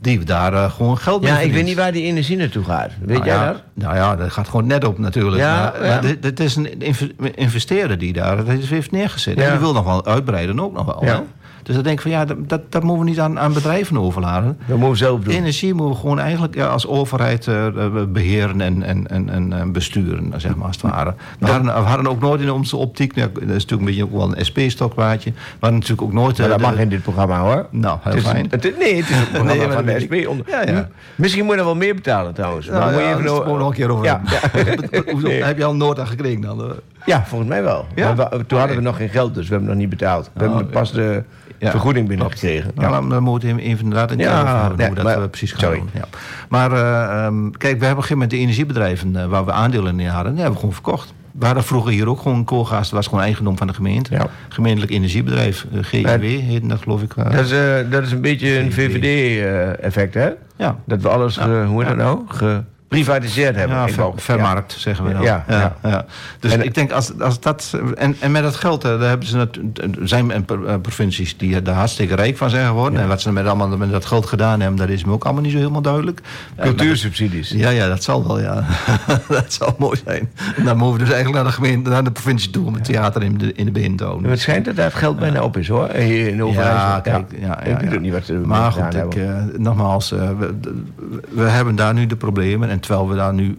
[0.00, 2.90] die daar eh, gewoon geld mee Ja, ik weet niet waar die energie naartoe gaat.
[3.00, 3.62] Weet Nou jij ja, dat?
[3.74, 5.42] Nou ja, dat gaat gewoon net op natuurlijk.
[5.42, 6.14] Ja, maar ja.
[6.20, 9.36] dit is een inve- investeerder die daar dat heeft neergezet.
[9.36, 11.26] En die wil nog wel uitbreiden ook nog wel.
[11.70, 13.98] Dus dan denk ik van ja, dat, dat, dat moeten we niet aan, aan bedrijven
[13.98, 14.58] overladen.
[14.58, 15.34] Dat moeten we zelf doen.
[15.34, 17.72] Energie moeten we gewoon eigenlijk ja, als overheid eh, eh,
[18.08, 21.14] beheren en, en, en, en eh, besturen, zeg maar, als het ware.
[21.38, 24.04] We hadden, we hadden ook nooit in onze optiek, nou, dat is natuurlijk een beetje
[24.04, 26.38] ook wel een SP-stokpaardje, we hadden natuurlijk ook nooit...
[26.38, 27.66] Maar dat de- mag in dit programma hoor.
[27.70, 28.46] Nou, heel Het is, fijn.
[28.50, 30.14] het nee, het is een programma Nee, maar van de SP.
[30.28, 30.88] Onder, Ja, ja.
[31.14, 32.66] Misschien moet je er wel meer betalen trouwens.
[32.66, 33.24] Nou, Maar moet je even
[33.58, 34.20] nog een keer over Ja.
[35.46, 36.72] Heb je al nood aan gekregen dan?
[37.06, 37.86] Ja, volgens mij wel.
[37.94, 38.14] Ja?
[38.14, 40.30] Maar we- toen hadden we nog geen geld, dus we hebben nog niet betaald.
[40.34, 41.22] We Oh, hebben pas de
[41.58, 41.70] ja.
[41.70, 42.70] vergoeding binnengekregen.
[42.74, 45.50] Nou, dan, dan moeten we even inderdaad in Ja, nee, hoe dat maar- we precies
[45.52, 45.78] gaan sorry.
[45.78, 45.88] doen.
[45.92, 46.04] Ja.
[46.48, 49.52] Maar eh, ehm, kijk, we hebben op een gegeven moment de energiebedrijven eh, waar we
[49.52, 51.14] aandelen in hadden, die hebben we gewoon verkocht.
[51.32, 54.14] We hadden vroeger hier ook gewoon koolgas, dat was gewoon eigendom van de gemeente.
[54.14, 54.26] Ja.
[54.48, 57.12] Gemeentelijk energiebedrijf, eh, GIW heette dat geloof ik.
[57.16, 57.24] eh.
[57.24, 60.30] Dat is, eh, dat is een beetje een VVD-effect, hè?
[60.56, 60.76] ja.
[60.86, 62.20] Dat we alles, ge- hoe heet dat nou?
[62.90, 63.76] Geprivatiseerd hebben.
[63.76, 65.22] Ja, ver- vermarkt, zeggen we dan.
[65.22, 65.76] Ja, ja.
[65.82, 66.04] ja.
[66.40, 67.78] Dus En- ik denk, als, als dat...
[67.94, 71.70] En, en met dat geld, eh, daar hebben ze er zijn eh, provincies die er
[71.72, 73.00] hartstikke rijk van zijn geworden.
[73.00, 75.42] En wat ze met, allemaal, met dat geld gedaan hebben, dat is me ook allemaal
[75.42, 76.20] niet zo helemaal duidelijk.
[76.60, 77.50] Cultuursubsidies.
[77.50, 78.64] Ja, ja, dat zal wel, ja.
[79.28, 80.30] dat zal mooi zijn.
[80.56, 82.84] En dan moeten we dus eigenlijk naar de gemeente, naar de provincie toe om het
[82.84, 84.30] theater in de, in de been te houden.
[84.30, 85.90] Het schijnt dat daar het geld bijna op is, hoor.
[85.90, 86.74] Hier in Overijssel.
[86.74, 90.10] Ja, kijk, ja, ja, ik weet ook niet wat ze Maar goed, ik, eh, nogmaals,
[90.10, 90.54] we,
[91.28, 92.68] we hebben daar nu de problemen.
[92.68, 93.56] En terwijl we daar nu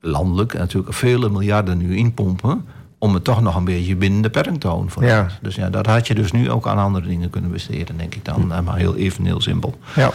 [0.00, 2.64] landelijk natuurlijk vele miljarden nu inpompen...
[2.98, 4.90] om het toch nog een beetje binnen de perk te houden.
[4.90, 5.26] Voor Ja.
[5.42, 8.24] Dus ja, dat had je dus nu ook aan andere dingen kunnen besteden, denk ik
[8.24, 8.52] dan.
[8.52, 9.78] Eh, Maar heel even, heel simpel.
[9.94, 10.10] Ja.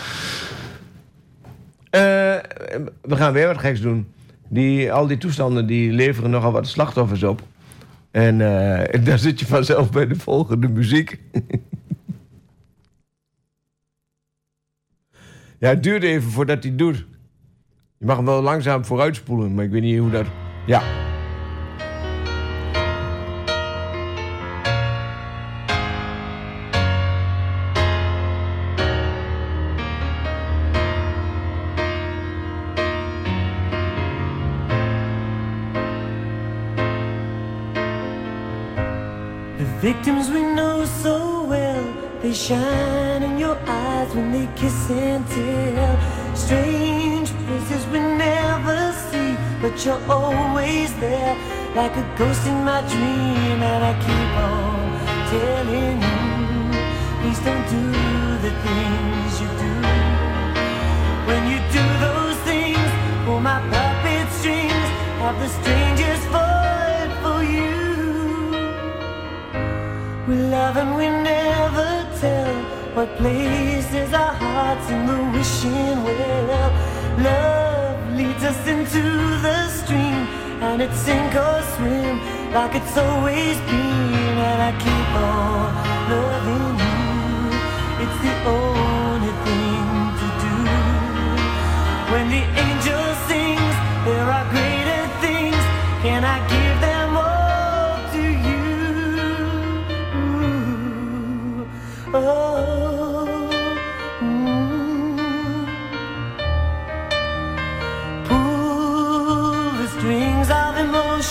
[1.90, 2.00] Eh,
[3.02, 4.08] we gaan weer wat geks doen.
[4.48, 7.42] Die, al die toestanden die leveren nogal wat slachtoffers op.
[8.12, 11.20] En eh, daar zit je vanzelf bij de volgende muziek.
[15.60, 17.06] ja, het duurt even voordat hij doet.
[18.04, 20.26] Je mag hem wel langzaam vooruitspoelen, maar ik weet niet hoe dat...
[20.66, 20.82] Ja.
[39.80, 41.84] Victims we know so well,
[42.22, 45.98] they shine in your eyes when they kiss and tell.
[46.34, 47.23] Strange
[49.74, 51.36] but you're always there,
[51.76, 53.60] like a ghost in my dream.
[53.72, 55.00] And I keep on
[55.34, 56.20] telling you,
[57.22, 57.86] please don't do
[58.46, 59.74] the things you do.
[61.28, 62.90] When you do those things,
[63.26, 64.88] pull my puppet strings,
[65.24, 67.74] have the strangest void for you.
[70.28, 72.54] We love and we never tell
[72.94, 76.72] what places our hearts in the wishing well.
[77.18, 77.73] Love
[78.16, 79.02] leads us into
[79.42, 80.28] the stream,
[80.62, 82.20] and it's sink or swim
[82.54, 84.38] like it's always been.
[84.50, 85.70] And I keep on
[86.12, 86.98] loving you.
[88.04, 89.88] It's the only thing
[90.20, 90.56] to do.
[92.12, 92.44] When the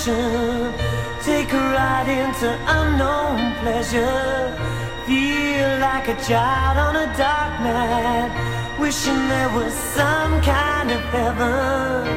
[0.03, 4.59] Take a ride into unknown pleasure.
[5.07, 8.33] Feel like a child on a dark night,
[8.81, 12.09] wishing there was some kind of heaven.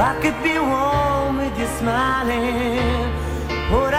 [0.00, 3.12] I could be warm with you smiling.
[3.68, 3.92] Hold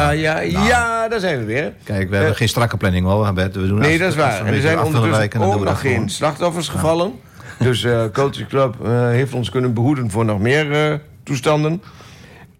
[0.00, 1.72] ja, ja, ja, daar zijn we weer.
[1.84, 3.54] Kijk, we hebben geen strakke planning hoor, Bert.
[3.56, 4.46] We doen Nee, dat is waar.
[4.46, 7.12] En er zijn ondertussen ook nog geen slachtoffers gevallen.
[7.58, 11.82] Dus eh Culture Club eh, heeft ons kunnen behoeden voor nog meer eh, toestanden.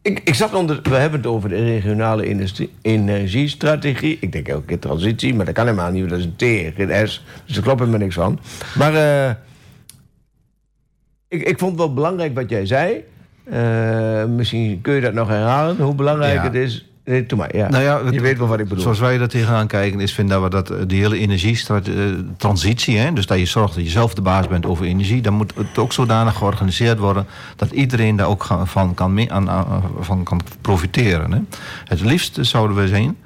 [0.03, 0.80] Ik, ik zat onder...
[0.82, 4.18] We hebben het over de regionale industrie, energiestrategie.
[4.20, 6.09] Ik denk elke keer transitie, maar dat kan helemaal niet.
[6.09, 7.24] Dat is een T, geen S.
[7.45, 8.38] Dus daar klopt helemaal niks van.
[8.74, 9.34] Maar eh,
[11.28, 13.05] ik, ik vond het wel belangrijk wat jij zei.
[13.45, 15.76] Eh, misschien kun je dat nog herhalen.
[15.76, 16.43] Hoe belangrijk Ja.
[16.43, 16.89] het is.
[17.11, 17.57] Nee, doe maar.
[17.57, 17.69] Ja.
[17.69, 18.83] Nou ja, je weet wel wat ik bedoel.
[18.83, 23.27] Zoals wij er tegenaan kijken, is vinden we dat eh, die hele energietransitie, hè, dus
[23.27, 25.93] dat je zorgt dat je zelf de baas bent over energie, dan moet het ook
[25.93, 31.33] zodanig georganiseerd worden dat iedereen daar ook van kan, mee, aan, aan- van kan profiteren.
[31.33, 31.39] Hè.
[31.85, 33.17] Het liefst zouden we zien,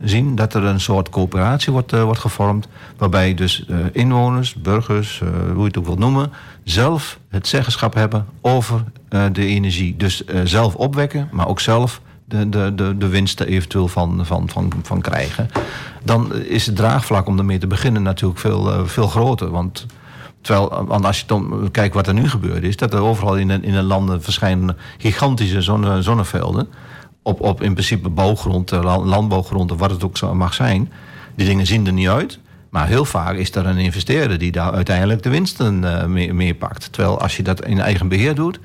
[0.00, 2.68] zien dat er een soort coöperatie wordt, eh, wordt gevormd,
[2.98, 6.30] waarbij dus eh, inwoners, burgers, eh, hoe je het ook wilt noemen,
[6.64, 9.96] zelf het zeggenschap hebben over eh, de energie.
[9.96, 12.00] Dus eh, zelf opwekken, maar ook zelf
[12.32, 15.48] de, de, de, de winst er eventueel van, van, van, van krijgen.
[16.04, 19.50] Dan is het draagvlak om ermee te beginnen natuurlijk veel, eh, veel groter.
[19.50, 19.86] Want
[20.40, 23.50] terwijl, want als je dan kijkt wat er nu gebeurt, is dat er overal in
[23.50, 26.68] in de landen verschijnen gigantische zonne, zonnevelden.
[27.22, 30.92] Op, op in principe bouwgrond, eh, la- landbouwgrond of wat het ook mag zijn.
[31.34, 32.38] Die dingen zien er niet uit.
[32.70, 36.54] Maar heel vaak is er een investeerder die daar uiteindelijk de winsten eh, mee, mee
[36.54, 36.92] pakt.
[36.92, 38.60] Terwijl als je dat in eigen beheer doet,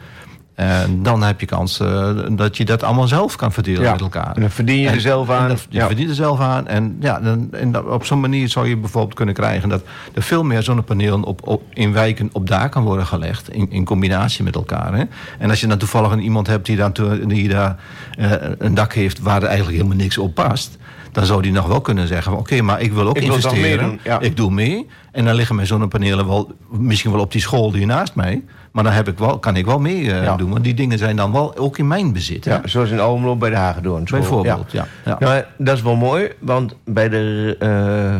[0.58, 4.02] eh, dan heb je kans eh, dat je dat allemaal zelf kan verdelen Ja, met
[4.02, 4.36] elkaar.
[4.36, 5.42] en dan verdien je er zelf aan.
[5.44, 5.86] en dat- je Ja.
[5.86, 6.68] verdient er zelf aan.
[6.68, 9.82] En, ja, dan, en dat- op zo'n manier zou je bijvoorbeeld kunnen krijgen dat
[10.14, 13.50] er veel meer zonnepanelen op, op, in wijken op daar kan worden gelegd.
[13.50, 14.94] In, in combinatie met elkaar.
[14.94, 15.04] Hè.
[15.40, 16.94] En als je dan toevallig een iemand hebt die, dan,
[17.28, 17.76] die daar
[18.18, 20.78] eh, een dak heeft waar er eigenlijk helemaal niks op past.
[21.12, 23.52] Dan zou die nog wel kunnen zeggen: Oké, maar ik wil ook Ik wil toch
[23.54, 24.00] investeren.
[24.04, 24.20] ja.
[24.20, 24.88] Ik doe mee.
[25.12, 28.44] En dan liggen mijn zonnepanelen wel, misschien wel op die school die naast mij.
[28.78, 30.36] Maar dan heb ik wel, kan ik wel mee eh, Ja.
[30.36, 30.50] doen.
[30.52, 32.46] Want die dingen zijn dan wel ook in mijn bezit.
[32.46, 32.52] hè.
[32.54, 34.04] Ja, zoals in Almelo bij de Hagedoorn.
[34.04, 34.88] Bijvoorbeeld, ja.
[35.06, 35.16] ja.
[35.20, 38.16] Nou, dat is wel mooi, want bij de, eh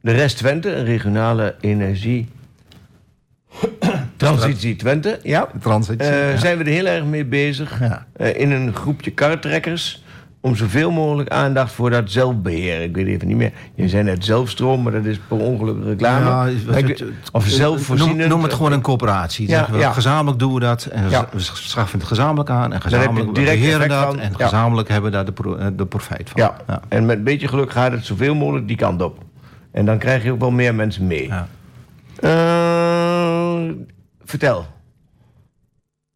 [0.00, 2.28] de rest Twente, een regionale energie...
[4.16, 5.48] Transitie Twente, ja.
[5.60, 6.38] Transitie, Eh, ja.
[6.38, 7.80] Zijn we er heel erg mee bezig.
[7.80, 8.06] Ja.
[8.34, 10.04] in een groepje karretrekkers.
[10.48, 12.82] Om zoveel mogelijk aandacht voor dat zelfbeheer.
[12.82, 13.52] Ik weet even niet meer.
[13.74, 16.24] Je zei net zelfstroom, maar dat is per ongeluk reclame.
[16.24, 18.18] Ja, het- of zelfvoorzienend.
[18.18, 19.48] Noem, noem het gewoon een coöperatie.
[19.48, 19.92] Ja.
[19.92, 20.84] Gezamenlijk doen we dat.
[20.84, 21.28] En Ja.
[21.32, 22.72] we schaffen het gezamenlijk aan.
[22.72, 24.04] En gezamenlijk beheren dat.
[24.04, 24.18] van.
[24.20, 26.42] En gezamenlijk hebben we daar de, pro- eh, de profijt van.
[26.42, 26.80] Ja.
[26.88, 29.18] en met een beetje geluk gaat het zoveel mogelijk die kant op.
[29.72, 31.26] En dan krijg je ook wel meer mensen mee.
[31.26, 31.48] Ja.
[32.20, 33.70] Eh,
[34.24, 34.66] vertel.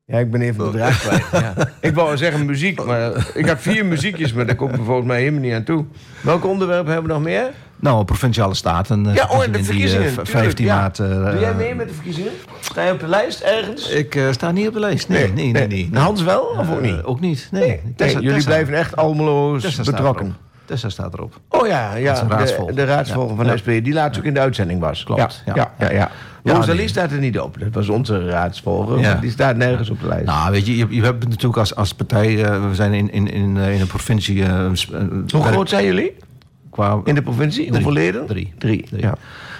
[0.04, 1.24] Ja, ik ben even de draad kwijt.
[1.42, 1.54] Ja.
[1.80, 5.18] Ik wou zeggen muziek, maar ik had vier muziekjes, maar daar kom ik volgens mij
[5.18, 5.84] helemaal niet aan toe.
[6.20, 7.50] Welke onderwerpen hebben we nog meer?
[7.80, 9.06] Nou, provinciale staten.
[9.06, 10.06] eh, Ja, oh, en de die, eh, verkiezingen.
[10.08, 10.76] v- tuurlijk, 15 ja.
[10.76, 10.98] maart.
[10.98, 12.32] eh, Doe jij mee met de verkiezingen?
[12.60, 13.88] Sta je op de lijst ergens?
[13.88, 15.08] Ik eh, sta niet op de lijst.
[15.08, 15.66] Nee, nee, nee.
[15.66, 16.98] nee, Hans wel, of ook niet?
[16.98, 17.48] Eh, ook niet.
[17.50, 17.62] Nee.
[17.66, 20.36] Nee, Tessa- jullie Tessa- blijven echt Almeloos Tessa betrokken.
[20.64, 21.40] Tessa staat erop.
[21.48, 22.74] Oh ja, ja is een de, raadsvolger.
[22.74, 23.50] de raadsvolger van Ja.
[23.52, 25.04] de SP, die laatst ook in de uitzending was.
[25.04, 25.90] Klopt, Ja, ja.
[25.90, 26.10] ja,
[26.42, 26.64] ja.
[26.74, 26.88] nee.
[26.88, 27.56] staat er niet op.
[27.60, 28.98] Dat was onze raadsvolger.
[28.98, 29.14] Ja.
[29.14, 30.26] Die staat nergens op de lijst.
[30.26, 32.44] Nou, weet je, je, je hebt natuurlijk als, als partij...
[32.44, 34.44] eh, we zijn in, in, in, eh, in een provincie...
[34.44, 36.14] eh, sp- eh, Hoe groot zijn jullie
[36.70, 37.62] qua, in de provincie?
[37.62, 37.72] Drie.
[37.74, 38.26] Hoeveel leden?
[38.26, 38.52] Drie.
[38.58, 39.02] Drie, Drie.
[39.02, 39.14] ja.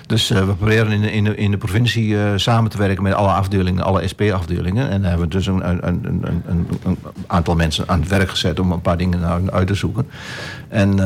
[0.06, 3.28] Dus we proberen in de, in de, in de provincie samen te werken met alle
[3.28, 4.88] afdelingen, alle SP-afdelingen.
[4.90, 8.08] En daar hebben we dus een, een, een, een, een, een aantal mensen aan het
[8.08, 10.08] werk gezet om een paar dingen nou uit te zoeken.
[10.68, 10.98] En,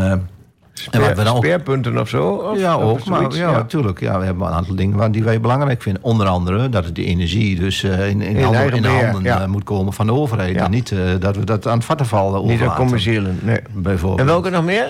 [0.90, 1.44] en wat we dan ook.
[1.44, 2.28] Speerpunten of zo?
[2.28, 3.04] Of, Ja, of ook.
[3.04, 4.00] Maar, ja, natuurlijk.
[4.00, 6.02] Ja, we hebben een aantal dingen die wij belangrijk vinden.
[6.02, 9.22] Onder andere dat het de energie dus eh, in, in, In handen, in de handen
[9.22, 9.40] ja.
[9.40, 10.56] eh, moet komen van de overheid.
[10.56, 12.68] En niet eh, dat we dat aan het vattenval Niet overlaten.
[12.68, 13.60] de commerciële, nee.
[13.72, 14.20] Bijvoorbeeld.
[14.20, 14.86] En welke nog meer?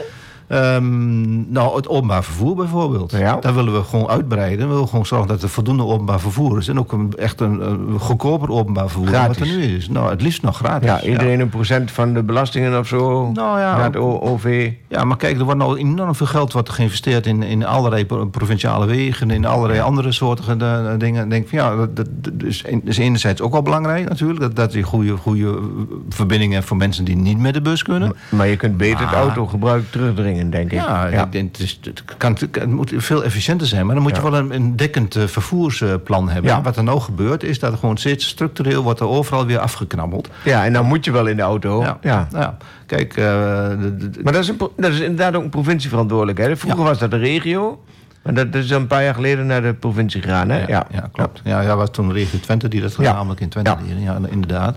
[0.48, 3.10] Ehm, nou, het openbaar vervoer bijvoorbeeld.
[3.10, 3.36] Ja.
[3.40, 4.66] Daar willen we gewoon uitbreiden.
[4.68, 6.68] We willen gewoon zorgen dat er voldoende openbaar vervoer is.
[6.68, 9.52] En ook een, echt een, een goedkoper openbaar vervoer dan wat Gratis.
[9.52, 9.88] er nu is.
[9.88, 10.88] Nou, het liefst nog gratis.
[10.88, 13.30] Ja, iedereen een procent van de belastingen of zo.
[13.32, 14.70] Nou ja, Naar het OV.
[14.88, 18.26] Ja, maar kijk, er wordt nou enorm veel geld wordt geïnvesteerd in, in allerlei pro-
[18.26, 21.24] provinciale wegen, in allerlei andere soorten eh, dingen.
[21.24, 22.08] Ik denk van ja, dat,
[22.84, 25.58] is, enerzijds ook wel belangrijk natuurlijk, dat, dat je goede, goede
[26.08, 28.16] verbindingen voor mensen die niet met de bus kunnen.
[28.28, 30.78] Maar je kunt beter het autogebruik terugdringen, denk ik.
[30.78, 33.86] Ja, ik denk, het, is, het, kan, het moet veel efficiënter zijn.
[33.86, 36.62] Maar dan moet je wel een, een dekkend eh, vervoersplan hebben.
[36.62, 40.28] Wat er nou gebeurt, is dat er gewoon steeds structureel wordt er overal weer afgeknabbeld.
[40.44, 41.82] Ja, en dan moet je wel in de auto.
[41.82, 41.98] Ja.
[42.02, 42.28] ja.
[42.32, 42.56] ja.
[42.86, 43.24] Kijk, eh,
[44.22, 46.58] Maar dat is, een, dat is inderdaad ook een provincieverantwoordelijkheid.
[46.58, 47.80] Vroeger was dat de regio.
[48.26, 50.66] Maar dat is een paar jaar geleden naar de provincie gegaan, hè?
[50.66, 51.40] Ja, ja, klopt.
[51.44, 53.76] Ja, ja, was toen regio Twente die dat gezamenlijk in Twente Ja.
[53.86, 54.00] deden.
[54.00, 54.76] Ja, inderdaad.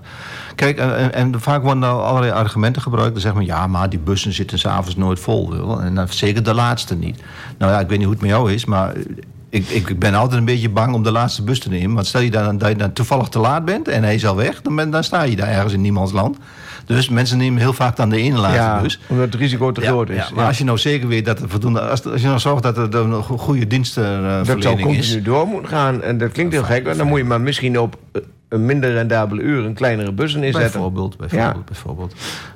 [0.56, 3.12] Kijk, en, en, vaak worden nou allerlei argumenten gebruikt.
[3.12, 5.52] Dan zeggen we, ja, maar die bussen zitten s'avonds nooit vol.
[5.52, 5.82] Wil.
[5.82, 7.24] En dan zeker de laatste niet.
[7.58, 8.94] Nou ja, ik weet niet hoe het met jou is, maar...
[9.52, 11.96] Ik, ik, ik ben altijd een beetje bang om de laatste bus te nemen.
[11.96, 14.36] Want stel je dan dat je dan toevallig te laat bent en hij is al
[14.36, 16.38] weg, dan, ben, dan sta je daar ergens in niemands land.
[16.96, 19.00] Dus mensen nemen heel vaak dan de ene laatste Ja, bus.
[19.08, 20.16] omdat het risico te Ja, groot is.
[20.16, 21.80] ja, maar als je nou zeker weet dat er voldoende...
[21.82, 23.68] Als, als je nou zorgt dat er een go- goede
[24.46, 25.24] dat zou continu is...
[25.24, 26.02] door moeten gaan.
[26.02, 28.94] En dat klinkt heel gek, want dan moet je maar misschien op eh, een minder
[28.94, 30.62] rendabele uur een kleinere bus inzetten.
[30.62, 32.14] Bijvoorbeeld, bijvoorbeeld, bijvoorbeeld.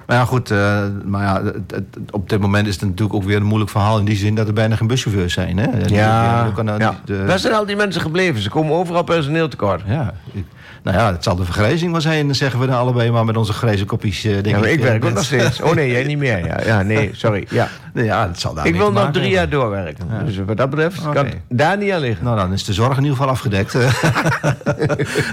[0.07, 3.23] Maar ja, goed, eh, maar ja, het- het- op dit moment is het natuurlijk ook
[3.23, 3.99] weer een moeilijk verhaal...
[3.99, 5.57] in die zin dat er bijna geen buschauffeurs zijn.
[5.57, 5.67] Hè?
[5.87, 6.89] Ja, kan nou ja.
[7.05, 8.41] niet, eh, waar zijn al die mensen gebleven?
[8.41, 9.81] Ze komen overal personeel tekort.
[9.87, 10.45] ja, ik-
[10.83, 13.37] nou ja, het zal de vergrijzing wel zijn, dan zeggen we dan allebei maar met
[13.37, 14.23] onze grijze kopjes.
[14.23, 15.61] eh, denk Ja, maar ik eh, werk ook nog steeds.
[15.61, 16.45] Oh nee, jij niet meer.
[16.45, 17.47] Ja, ja nee, sorry.
[17.49, 17.67] Ja.
[17.93, 20.07] Nee, ja, het zal daar Ik wil nog drie jaar doorwerken.
[20.25, 22.23] Dus wat dat betreft kan daar niet aan liggen.
[22.25, 23.73] Nou, dan is de zorg in ieder geval afgedekt.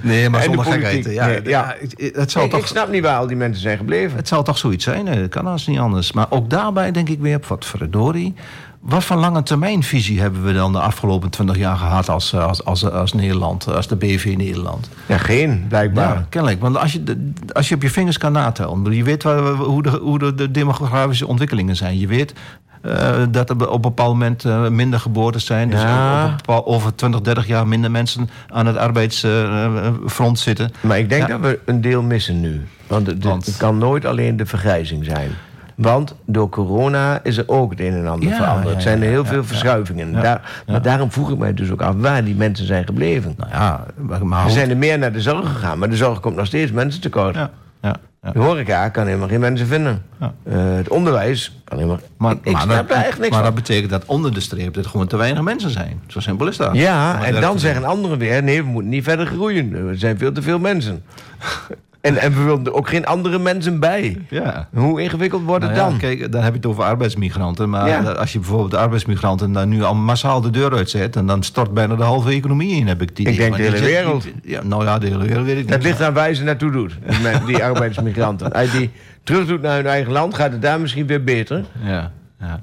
[0.02, 1.04] nee, maar de zonder gekheid.
[1.04, 1.74] Ja, Nee, ja.
[2.12, 2.60] het, zal Ik, toch...
[2.60, 4.16] ik snap niet waar al die mensen zijn gebleven.
[4.16, 6.12] Het zal toch zoiets zijn, dat kan als niet anders.
[6.12, 8.34] Maar ook daarbij denk ik weer, wat verdorie.
[8.80, 12.64] Wat voor lange termijnvisie hebben we dan de afgelopen 20 jaar gehad als, eh, als,
[12.64, 14.88] als, als Nederland, als de BV Nederland?
[15.06, 16.14] Ja, geen, blijkbaar.
[16.14, 16.60] Ja, kennelijk.
[16.60, 19.90] Want als je, als je op je vingers kan natellen, je weet waar, hoe, de,
[20.02, 21.98] hoe de, de demografische ontwikkelingen zijn.
[21.98, 22.34] Je weet
[22.82, 25.70] eh, dat er op een bepaald moment eh, minder geboortes zijn.
[25.70, 26.24] Dus Ja.
[26.24, 30.72] op bepaald- over 20, 30 jaar minder mensen aan het arbeidsfront zitten.
[30.80, 31.28] Maar ik denk Ja.
[31.28, 32.60] dat we een deel missen nu.
[32.90, 33.46] Want het, Want?
[33.46, 35.30] het kan nooit alleen de vergrijzing zijn.
[35.74, 38.74] Want door corona is er ook het een en ander Ja, veranderd.
[38.74, 39.44] Er zijn er heel ja, veel ja.
[39.44, 40.12] verschuivingen.
[40.12, 40.62] Daar.
[40.66, 43.34] Maar daarom vroeg ik mij dus ook af waar die mensen zijn gebleven.
[43.36, 43.86] Nou ja,
[44.22, 44.52] maar, goed.
[44.52, 47.34] zijn er meer naar de zorg gegaan, maar de zorg komt nog steeds mensen tekort.
[47.34, 47.50] Ja,
[47.82, 48.30] ja, ja.
[48.30, 50.02] De horeca kan helemaal geen mensen vinden.
[50.18, 50.28] Eh,
[50.76, 52.00] het onderwijs kan helemaal...
[52.16, 53.42] Maar, ik ik maar, dat, niks maar van.
[53.42, 56.00] dat betekent dat onder de streep er gewoon te weinig mensen zijn.
[56.06, 56.74] Zo simpel is dat.
[56.74, 58.42] Ja, Maar en dat- dan zeggen anderen weer...
[58.42, 59.74] nee, we moeten niet verder groeien.
[59.88, 61.02] Er zijn veel te veel mensen.
[62.00, 64.18] en, en we willen er ook geen andere mensen bij.
[64.30, 64.68] Ja.
[64.74, 65.98] Hoe ingewikkeld wordt het Nou ja, dan?
[65.98, 67.70] Kijk, dan heb je het over arbeidsmigranten.
[67.70, 68.00] Maar Ja.
[68.12, 71.16] als je bijvoorbeeld de arbeidsmigranten dan nu al massaal de deur uitzet...
[71.16, 73.74] en dan stort bijna de halve economie in, heb ik die Ik denk de hele
[73.76, 74.22] die wereld.
[74.22, 75.72] die- ja, nou ja, de hele wereld weet ik niet.
[75.74, 78.52] Het ligt aan waar ze naartoe doet, met die arbeidsmigranten.
[78.52, 78.90] Als die
[79.22, 81.64] terug doet naar hun eigen land, gaat het daar misschien weer beter.
[81.84, 82.60] Ja, ja.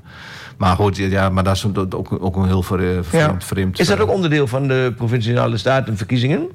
[0.58, 3.44] Maar goed, ja, maar dat is ook, ook, een heel vreemd...
[3.44, 6.48] vreemd Is dat ook onderdeel van de provinciale statenverkiezingen?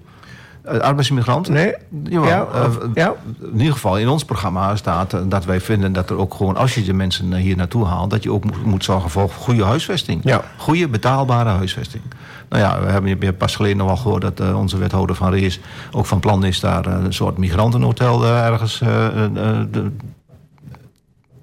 [0.68, 1.52] Uh, arbeidsmigranten?
[1.52, 1.74] Nee?
[2.04, 2.28] Jawel.
[2.28, 3.14] Ja, eh, ja?
[3.52, 6.56] In ieder geval in ons programma staat eh, dat wij vinden dat er ook gewoon,
[6.56, 9.30] als je de mensen eh, hier naartoe haalt, dat je ook moet, moet zorgen voor
[9.30, 10.20] goede huisvesting.
[10.24, 10.42] Ja.
[10.56, 12.02] Goede, betaalbare huisvesting.
[12.48, 15.16] Nou ja, we hebben je hebt pas geleden nog wel gehoord dat eh, onze wethouder
[15.16, 15.60] van Rees
[15.90, 19.82] ook van plan is daar eh, een soort migrantenhotel eh, ergens eh, eh, eh,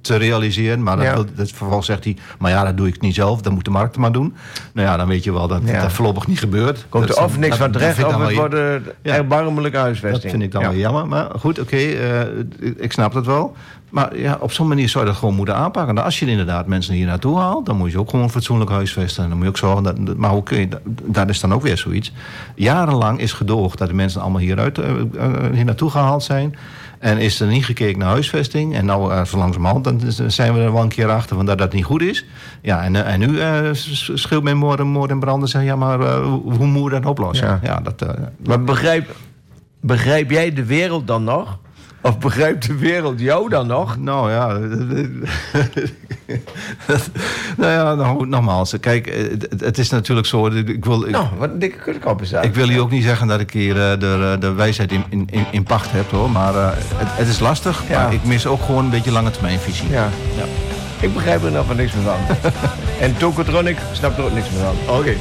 [0.10, 0.84] te realiseren.
[0.84, 1.14] Maar dat Ja.
[1.14, 3.72] wil, dat vervolgens zegt hij, maar ja, dat doe ik niet zelf, dat moet de
[3.72, 4.34] markt maar doen.
[4.74, 5.82] Nou ja, dan weet je wel dat Ja.
[5.82, 6.86] dat voorlopig niet gebeurt.
[6.89, 10.22] Komt Dat er of niks van terecht, of het wordt een erbarmelijke huisvesting.
[10.22, 11.07] dat vind ik dan wel jammer.
[11.07, 12.22] Maar goed, oké, eh,
[12.78, 13.55] ik snap dat wel.
[13.89, 15.93] Maar ja, op zo'n manier zou je dat gewoon moeten aanpakken.
[15.93, 17.66] Nou, als je inderdaad mensen hier naartoe haalt...
[17.66, 19.24] dan moet je ook gewoon fatsoenlijk huisvesten.
[19.24, 20.18] En dan moet je ook zorgen dat...
[20.18, 20.68] Maar hoe kun je...
[20.68, 22.12] dat- Dat is dan ook weer zoiets.
[22.55, 26.55] Jarenlang is gedoogd dat de mensen allemaal hieruit, eh, eh, hier naartoe gehaald zijn...
[27.00, 28.76] En is er niet gekeken naar huisvesting.
[28.76, 31.58] En nou, uh, zo langzamerhand, dan zijn we er wel een keer achter van dat
[31.58, 32.26] dat niet goed is.
[32.62, 33.70] Ja, en, uh, en nu uh,
[34.14, 35.50] scheelt men moord en moord en branden.
[35.50, 37.47] Zeggen, ja, maar uh, hoe moet je dat oplossen?
[37.47, 37.60] Ja.
[37.64, 37.80] Ja.
[37.80, 38.06] dat,
[38.45, 39.16] Maar begrijp,
[39.82, 41.60] begrijp jij de wereld dan nog?
[42.02, 43.97] Of begrijpt de wereld jou dan nog?
[43.97, 44.47] Nou ja.
[47.58, 48.76] nou ja, nou, nogmaals.
[48.80, 50.47] Kijk, het, het, is natuurlijk zo.
[50.47, 52.43] Ik wil, ik, nou, wat een dikke kutkop is dat.
[52.43, 55.45] Ik wil hier ook niet zeggen dat ik hier uh, de, de wijsheid in, in,
[55.52, 56.30] in pacht heb hoor.
[56.30, 57.84] Maar uh, het, het, is lastig.
[57.89, 58.04] Ja.
[58.04, 59.89] Maar ik mis ook gewoon een beetje lange termijnvisie.
[59.89, 60.10] Ja.
[60.38, 60.43] ja.
[61.00, 62.38] Ik begrijp er nog van niks meer van.
[63.06, 64.76] en Tokotronic snapt er ook niks meer van.
[64.88, 65.00] Oké.
[65.00, 65.18] Okay.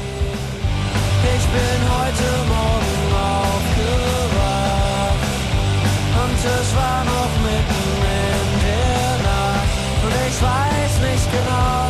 [6.79, 7.87] War noch mitten
[8.22, 9.70] in der Nacht
[10.05, 11.83] und ich weiß nicht genau,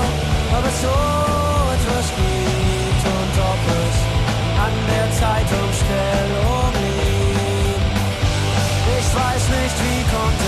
[0.56, 0.98] ob es so
[1.76, 3.96] etwas gibt und ob es
[4.66, 7.88] an der Zeitumstellung liegt.
[8.98, 10.47] Ich weiß nicht, wie konnte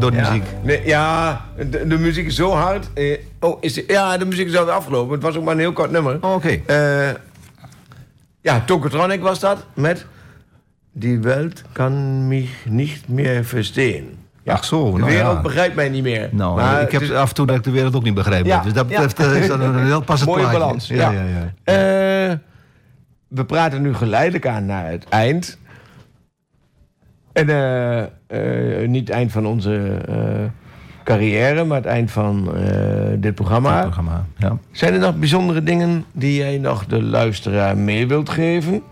[0.00, 0.28] door, de ja.
[0.28, 0.44] muziek.
[0.62, 1.40] Nee, ja,
[1.70, 2.90] de, de muziek is zo hard.
[2.94, 5.12] Eh, oh, is die- ja, de muziek is alweer afgelopen.
[5.14, 6.18] Het was ook maar een heel kort nummer.
[6.20, 6.60] Oh, Oké.
[6.66, 7.08] Eh,
[8.40, 9.64] ja, Tokotronic was dat.
[9.74, 10.06] Met...
[10.92, 14.04] Die Welt kan mich niet meer verstehen.
[14.42, 15.40] Ja, Ach zo, de nou wereld ja.
[15.40, 16.28] begrijpt mij niet meer.
[16.32, 18.46] Nou, Maar ik heb af en toe dat ik de wereld ook niet begrijp.
[18.46, 20.58] Ja, Dus dat betreft eh, is dat een heel passend mooie plaatje.
[20.58, 20.88] balans.
[20.88, 21.52] Ja, ja, ja.
[22.30, 22.36] Eh,
[23.28, 25.58] we praten nu geleidelijk aan naar het eind.
[27.32, 30.16] En eh, eh, niet het eind van onze eh,
[31.04, 32.54] carrière, maar het eind van
[33.18, 33.74] dit programma.
[33.74, 34.58] Het programma, ja.
[34.70, 38.82] Zijn er nog bijzondere dingen die jij nog de luisteraar mee wilt geven?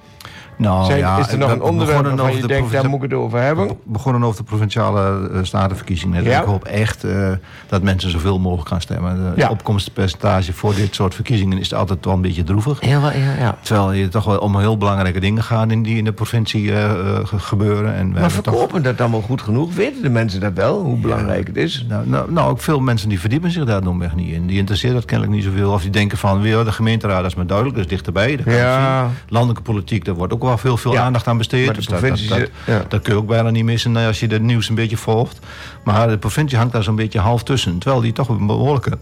[0.59, 3.11] Nou, Zijn, ja, is er nog een onderwerp waarvan je de denkt, daar moet ik
[3.11, 3.67] het over hebben?
[3.69, 6.25] We begonnen over de provinciale eh, statenverkiezingen.
[6.25, 6.41] Ja.
[6.41, 7.31] Ik hoop echt eh,
[7.67, 9.17] dat mensen zoveel mogelijk gaan stemmen.
[9.35, 9.49] De Ja.
[9.49, 12.85] opkomstpercentage voor dit soort verkiezingen is altijd wel een beetje droevig.
[12.87, 13.57] Ja, wel, ja, ja.
[13.61, 16.91] Terwijl je toch wel om heel belangrijke dingen gaat in die in de provincie eh,
[17.25, 17.95] ge- gebeuren.
[17.95, 19.75] En Maar toch- verkopen dat allemaal goed genoeg?
[19.75, 21.85] Weten de mensen dat wel, hoe belangrijk het is?
[21.89, 24.47] Nou, nou, nou, ook veel mensen die verdiepen zich daar domweg niet in.
[24.47, 25.73] Die interesseert dat kennelijk niet zoveel.
[25.73, 28.37] Of die denken van, weer de gemeenteraad, dat is maar duidelijk, dat is dichterbij.
[28.37, 29.09] Dat kan Ja.
[29.29, 31.03] Landelijke politiek, daar wordt ook wel veel, veel Ja.
[31.03, 31.75] aandacht aan besteed.
[31.75, 32.85] Dus dat, dat, dat, zit- ja.
[32.89, 35.39] dat kun je ook bijna niet missen eh, als je het nieuws een beetje volgt.
[35.85, 37.79] Maar de provincie hangt daar zo'n beetje half tussen.
[37.79, 38.99] Terwijl die toch een behoorlijke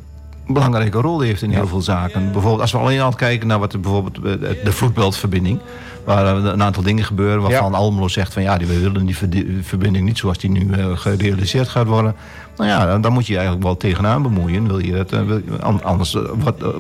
[0.46, 2.22] belangrijke rol heeft in heel veel zaken.
[2.32, 5.58] Bijvoorbeeld als we alleen al kijken naar wat bijvoorbeeld eh, de vloedbeltverbinding.
[6.04, 9.16] Waar eh, een aantal dingen gebeuren waarvan Almelo zegt van ja, die, we willen die
[9.62, 12.14] verbinding niet zoals die nu eh, gerealiseerd gaat worden.
[12.56, 14.66] Nou ja, dan- moet je je eigenlijk wel tegenaan bemoeien.
[14.66, 15.12] Wil je het,
[15.60, 16.16] an- anders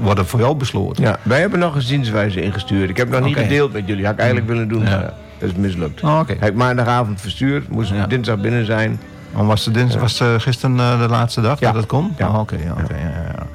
[0.00, 1.02] wordt, het voor jou besloten.
[1.04, 2.90] Ja, wij hebben nog een zienswijze ingestuurd.
[2.90, 4.04] Ik heb nog niet gedeeld met jullie.
[4.04, 5.14] Had ik eigenlijk willen doen, Ja.
[5.38, 6.02] dat is mislukt.
[6.02, 6.20] Oh.
[6.26, 7.68] Heb ik maandagavond verstuurd.
[7.68, 8.06] Moest Ja.
[8.06, 9.00] dinsdag binnen zijn.
[9.36, 11.66] Maar Was, de was eh, gisteren eh, de laatste dag Ja.
[11.66, 12.14] dat het kon?
[12.18, 12.28] Ja.
[12.28, 13.46] Oh, Oké, ja, ja, ja.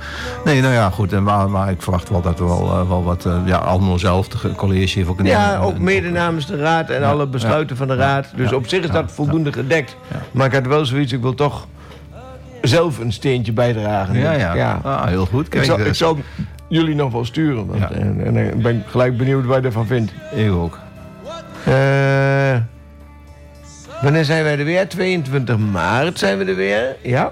[0.46, 1.14] Nee, nou ja, goed.
[1.14, 3.28] en Maar, maar ik verwacht wel dat er wel, eh, wel wat...
[3.46, 5.26] ja, Almelo zelf, de ge- college heeft ook een...
[5.26, 8.26] Ja, ook mede namens de raad en alle besluiten van de raad.
[8.36, 8.56] Dus Ja.
[8.56, 9.14] op zich is dat Ja.
[9.14, 9.96] voldoende gedekt.
[10.12, 10.18] Ja.
[10.32, 11.68] Maar ik had wel zoiets, ik wil toch
[12.62, 14.18] zelf een steentje bijdragen.
[14.20, 14.80] Ja, ja.
[14.84, 15.46] Ah, heel goed.
[15.46, 16.18] Ik, Kijk, zal, ik zal
[16.68, 17.66] jullie nog wel sturen.
[17.68, 17.90] Want, Ja.
[17.92, 20.12] en, en ik ben gelijk benieuwd wat je ervan vindt.
[20.36, 20.80] ik ook.
[21.66, 21.74] Eh,
[24.02, 24.88] wanneer zijn wij er weer?
[24.90, 26.96] 22 maart zijn we er weer.
[27.02, 27.32] Ja.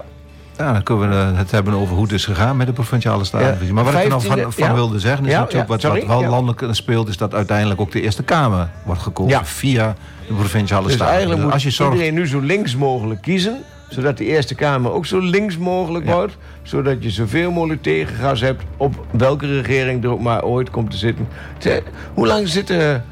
[0.58, 3.24] Ja, dan kunnen we eh, het hebben over hoe het is gegaan met de provinciale
[3.24, 3.78] statenverkiezing.
[3.78, 4.74] Ja, Maar wat ik er nog van, 15e, van ja.
[4.74, 7.92] wilde zeggen, is Ja, natuurlijk wat, wat sorry, wel landelijk speelt, is dat uiteindelijk ook
[7.92, 9.94] de Eerste Kamer wordt gekozen via
[10.28, 11.12] de provinciale Dus staten.
[11.12, 13.58] eigenlijk moet als je zorgt, iedereen nu zo links mogelijk kiezen.
[13.88, 16.36] Zodat de Eerste Kamer ook zo links mogelijk wordt.
[16.62, 20.96] Zodat je zoveel mogelijk tegengas hebt op welke regering er ook maar ooit komt te
[20.96, 21.28] zitten.
[21.58, 21.82] Te-
[22.14, 23.02] hoe lang zit er...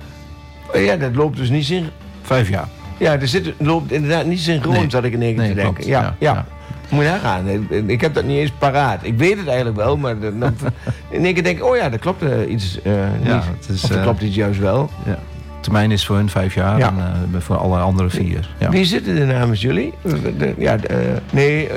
[0.75, 1.87] Oh ja, dat loopt dus niet zin.
[2.23, 2.69] vijf jaar.
[2.99, 4.91] Ja, er zit, loopt inderdaad niet synchroon, Nee.
[4.91, 5.87] zat ik in één keer Nee, te denken.
[5.87, 6.45] Ja, Ja.
[6.91, 7.49] Moet je nagaan.
[7.87, 9.01] Ik heb dat niet eens paraat.
[9.03, 10.55] Ik weet het eigenlijk wel, maar dan, dan-
[11.11, 11.65] in één keer denk ik...
[11.65, 13.27] Oh ja, er klopt eh, iets eh, niet.
[13.27, 14.91] Ja, het is, of er eh, klopt iets juist wel.
[15.07, 15.19] Ja.
[15.61, 16.93] Termijn is voor hun vijf jaar Ja.
[17.33, 18.49] en voor alle andere vier.
[18.59, 18.71] Ja.
[18.71, 19.95] Wie zitten er namens jullie?
[20.39, 21.69] De- ja, de- nee,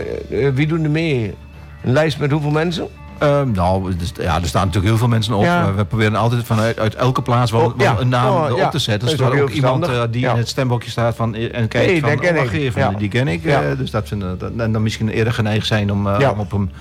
[0.54, 1.34] wie doen er mee?
[1.84, 2.88] Een lijst met hoeveel mensen?
[3.22, 5.44] Ehm, nou, er ja, er staan natuurlijk heel veel mensen op.
[5.44, 5.74] Ja.
[5.74, 8.00] We- proberen altijd vanuit uit elke plaats wel, Oh, wel ja.
[8.00, 8.70] een naam Oh, erop ja.
[8.70, 9.08] te zetten.
[9.10, 12.00] Dat is Zodat ook iemand eh, die in het stemhokje staat van, eh, en kijkt
[12.00, 12.98] van, dat ken oh, ik.
[13.00, 13.46] die ken ik.
[13.46, 16.72] Eh, dus dat vinden, dat, en dan misschien eerder geneigd zijn om, eh, op een,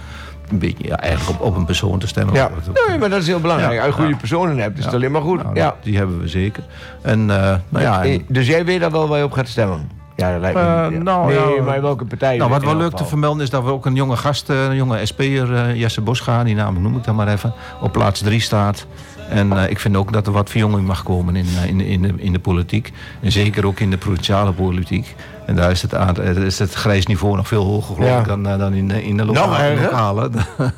[0.51, 2.35] een beetje, ja, eigenlijk op, op een persoon te stemmen.
[2.35, 2.51] Ja,
[2.89, 3.73] nee, maar dat is heel belangrijk.
[3.73, 3.79] Ja.
[3.79, 4.17] Als je goede Ja.
[4.17, 5.43] personen hebt, is het alleen maar goed.
[5.43, 5.75] Nou, ja.
[5.83, 6.63] Die hebben we zeker.
[7.03, 9.49] En, eh, nou ja, en- Eh, Dus jij weet al wel waar je op gaat
[9.49, 9.91] stemmen?
[10.21, 11.03] Ja, dat lijkt me Eh, niet, ja.
[11.03, 11.63] nou, Nee, ja.
[11.63, 12.37] maar welke partij?
[12.37, 14.77] Nou, wat wel leuk te vermelden is dat we ook een jonge gast, eh, een
[14.77, 18.41] jonge SP'er, eh, Jesse Bosga, die naam noem ik dan maar even, op plaats 3
[18.41, 18.87] staat.
[19.29, 22.03] En eh, ik vind ook dat er wat verjonging mag komen in, in, de- in,
[22.03, 22.93] de, in de politiek.
[23.21, 25.15] En zeker ook in de provinciale politiek.
[25.51, 28.23] En daar is het, eh, is het grijs niveau nog veel hoger geloof Ja.
[28.23, 29.57] dan, eh, dan in, de- in de lokale.
[29.57, 29.83] Erger?
[29.91, 30.31] lokale.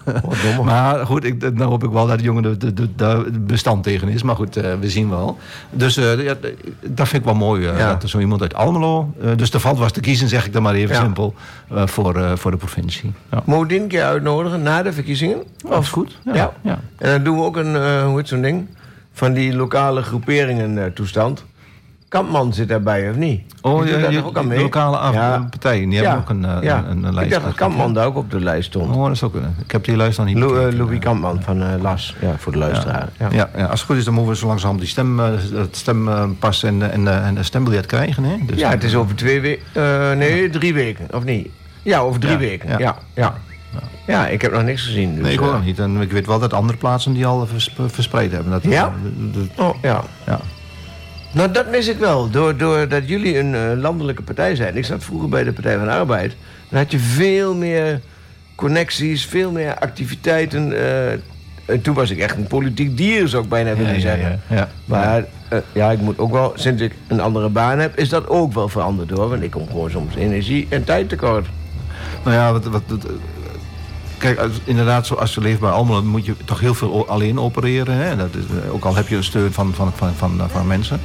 [0.64, 3.82] maar goed, ik, dan hoop ik wel dat de jongen de, de, de, de bestand
[3.82, 4.22] tegen is.
[4.22, 5.38] Maar goed, eh, we zien wel.
[5.70, 6.34] Dus ja,
[6.80, 7.62] dat vind ik wel mooi.
[7.62, 7.88] Ja.
[7.92, 9.14] Dat er zo iemand uit Almelo...
[9.36, 11.34] dus er valt was te kiezen, zeg ik dan maar even simpel.
[11.68, 13.12] voor, voor de provincie.
[13.30, 13.42] Ja.
[13.44, 15.42] Moet je een keer uitnodigen na de verkiezingen?
[15.68, 16.18] Dat is goed.
[16.24, 16.34] Ja.
[16.34, 16.52] Ja.
[16.62, 16.78] ja.
[16.98, 18.66] En dan doen we ook een, hoe heet zo'n ding?
[19.12, 21.44] Van die lokale groeperingen toestand.
[22.12, 23.40] Kampman zit daarbij, of niet?
[23.62, 24.60] Oh, ja, je- ook aan de mee?
[24.62, 25.46] lokale af- Ja.
[25.50, 26.76] partijen, die hebben ook een, eh, ja.
[26.78, 27.26] een, een, een lijst.
[27.28, 28.96] Ik dacht dat Kampman daar ook op de lijst stond.
[28.96, 29.54] Oh, dat zou kunnen.
[29.64, 30.76] Ik heb die lijst nog niet Lou- eh.
[30.78, 33.08] Louis Kampman van eh, Las, ja, voor de luisteraar.
[33.18, 33.28] Ja.
[33.30, 35.76] Ja, ja, als het goed is, dan moeten we zo langzaam die stem, eh, het
[35.76, 38.24] stempas en, en, en de stembiljet krijgen.
[38.24, 38.36] Hè?
[38.46, 40.18] Dus Ja, het is over twee weken.
[40.18, 41.48] nee, drie weken, of niet?
[41.82, 42.78] Ja, over drie weken.
[42.78, 42.96] ja.
[43.14, 43.34] Ja.
[44.06, 45.14] Ja, ik heb nog niks gezien.
[45.14, 45.78] Dus, Nee, ik hoor eh, nog niet.
[45.78, 48.52] En ik weet wel dat andere plaatsen die al vers- verspreid hebben.
[48.52, 48.92] Dat, Ja?
[49.32, 50.02] dat- dat- Oh, ja.
[50.26, 50.40] ja.
[51.32, 52.30] Nou, dat mis ik wel.
[52.30, 54.76] Doordat door dat jullie een eh, landelijke partij zijn.
[54.76, 56.36] Ik zat vroeger bij de Partij van de Arbeid.
[56.68, 58.00] Dan had je veel meer
[58.54, 60.72] connecties, veel meer activiteiten.
[60.72, 61.18] eh,
[61.82, 64.40] toen was ik echt een politiek dier, zou ik bijna willen ja, zeggen.
[64.48, 64.68] ja, ja.
[64.84, 68.28] Maar eh, ja, ik moet ook wel, sinds ik een andere baan heb, is dat
[68.28, 69.28] ook wel veranderd hoor.
[69.28, 71.46] Want ik kom gewoon soms energie en tijd tekort.
[72.24, 73.06] Nou ja, wat, wat, wat,
[74.22, 77.96] kijk, als, inderdaad, zoals je leeft bij Almelo, moet je toch heel veel alleen opereren.
[77.96, 78.16] Hè?
[78.16, 81.00] Dat is, eh, ook al heb je een steun van, van, van, van, van mensen.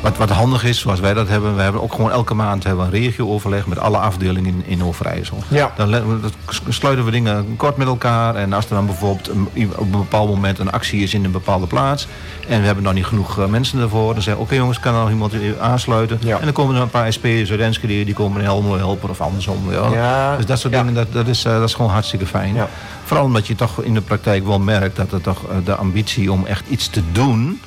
[0.00, 2.90] Wat, wat handig is, zoals wij dat hebben, we hebben ook gewoon elke maand hebben
[2.90, 5.42] we een regio-overleg met alle afdelingen in, in Overijssel.
[5.48, 5.72] Ja.
[5.76, 6.20] Dan
[6.68, 8.34] sluiten we dingen kort met elkaar.
[8.34, 11.30] En als er dan bijvoorbeeld een, op een bepaald moment een actie is in een
[11.30, 12.06] bepaalde plaats.
[12.48, 14.12] En we hebben nog niet genoeg eh, mensen ervoor.
[14.12, 16.18] Dan zeggen we, oké jongens, kan er nog iemand eh, aansluiten?
[16.20, 16.38] Ja.
[16.38, 19.72] En dan komen er een paar SP'ers uit Enschede, die komen in helpen of andersom.
[19.72, 20.36] Ja.
[20.36, 22.54] Dus dat soort dingen, dat, dat, is, eh, dat is gewoon hartstikke fijn.
[22.60, 22.68] Ja.
[23.04, 26.32] Vooral omdat je toch in de praktijk wel merkt dat er toch eh, de ambitie
[26.32, 27.60] om echt iets te doen...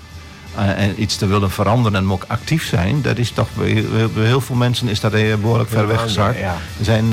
[0.56, 3.02] eh, en iets te willen veranderen en ook actief zijn...
[3.02, 6.38] dat is toch bij, heel- bij heel veel mensen is dat eh, behoorlijk ver weggezakt.
[6.40, 6.56] ja.
[6.80, 7.06] Er zijn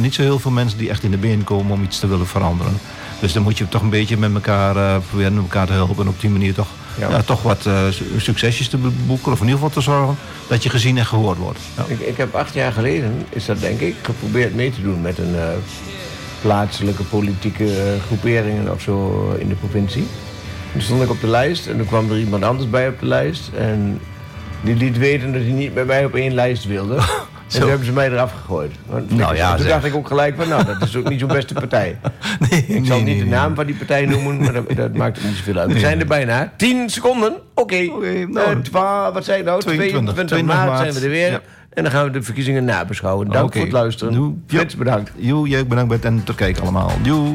[0.00, 2.26] niet zo heel veel mensen die echt in de been komen om iets te willen
[2.26, 2.78] veranderen.
[3.20, 5.96] Dus dan moet je toch een beetje met elkaar eh, proberen met elkaar te helpen...
[6.04, 6.68] en op die manier toch,
[6.98, 7.10] Ja.
[7.10, 7.22] ja.
[7.22, 9.32] toch wat su- succesjes te boeken...
[9.32, 10.16] of in ieder geval te zorgen
[10.48, 11.58] dat je gezien en gehoord wordt.
[11.76, 11.84] Ja.
[11.86, 15.18] Ik, ik heb acht jaar geleden, is dat denk ik, geprobeerd mee te doen met
[15.18, 15.34] een
[16.42, 20.06] plaatselijke politieke eh, groeperingen of zo in de provincie.
[20.72, 23.06] Toen stond ik op de lijst en toen kwam er iemand anders bij op de
[23.06, 23.50] lijst.
[23.56, 24.00] En
[24.60, 26.94] die liet weten dat hij niet met mij op één lijst wilde.
[27.52, 28.72] en toen hebben ze mij eraf gegooid.
[28.86, 29.68] Want Nou ja, toen zeg.
[29.72, 31.98] dacht ik ook gelijk van, nou, dat is ook niet zo'n beste partij.
[32.50, 35.24] Nee, Ik zal niet de naam van die partij noemen, maar dat, dat maakt ook
[35.24, 35.72] niet zoveel uit.
[35.72, 36.52] We zijn er bijna.
[36.56, 37.34] 10 seconden.
[37.54, 37.76] Oké.
[38.28, 38.62] Nou.
[38.62, 39.60] Twa- wat zei ik nou?
[39.60, 41.30] 22, 22 maart, 22 zijn we er weer.
[41.30, 41.40] Ja.
[41.70, 43.28] En dan gaan we de verkiezingen nabeschouwen.
[43.28, 44.12] Dank voor het luisteren.
[44.76, 45.12] Bedankt.
[45.16, 46.92] Joe, jij bedankt en tot kijken allemaal.
[47.02, 47.34] Joe.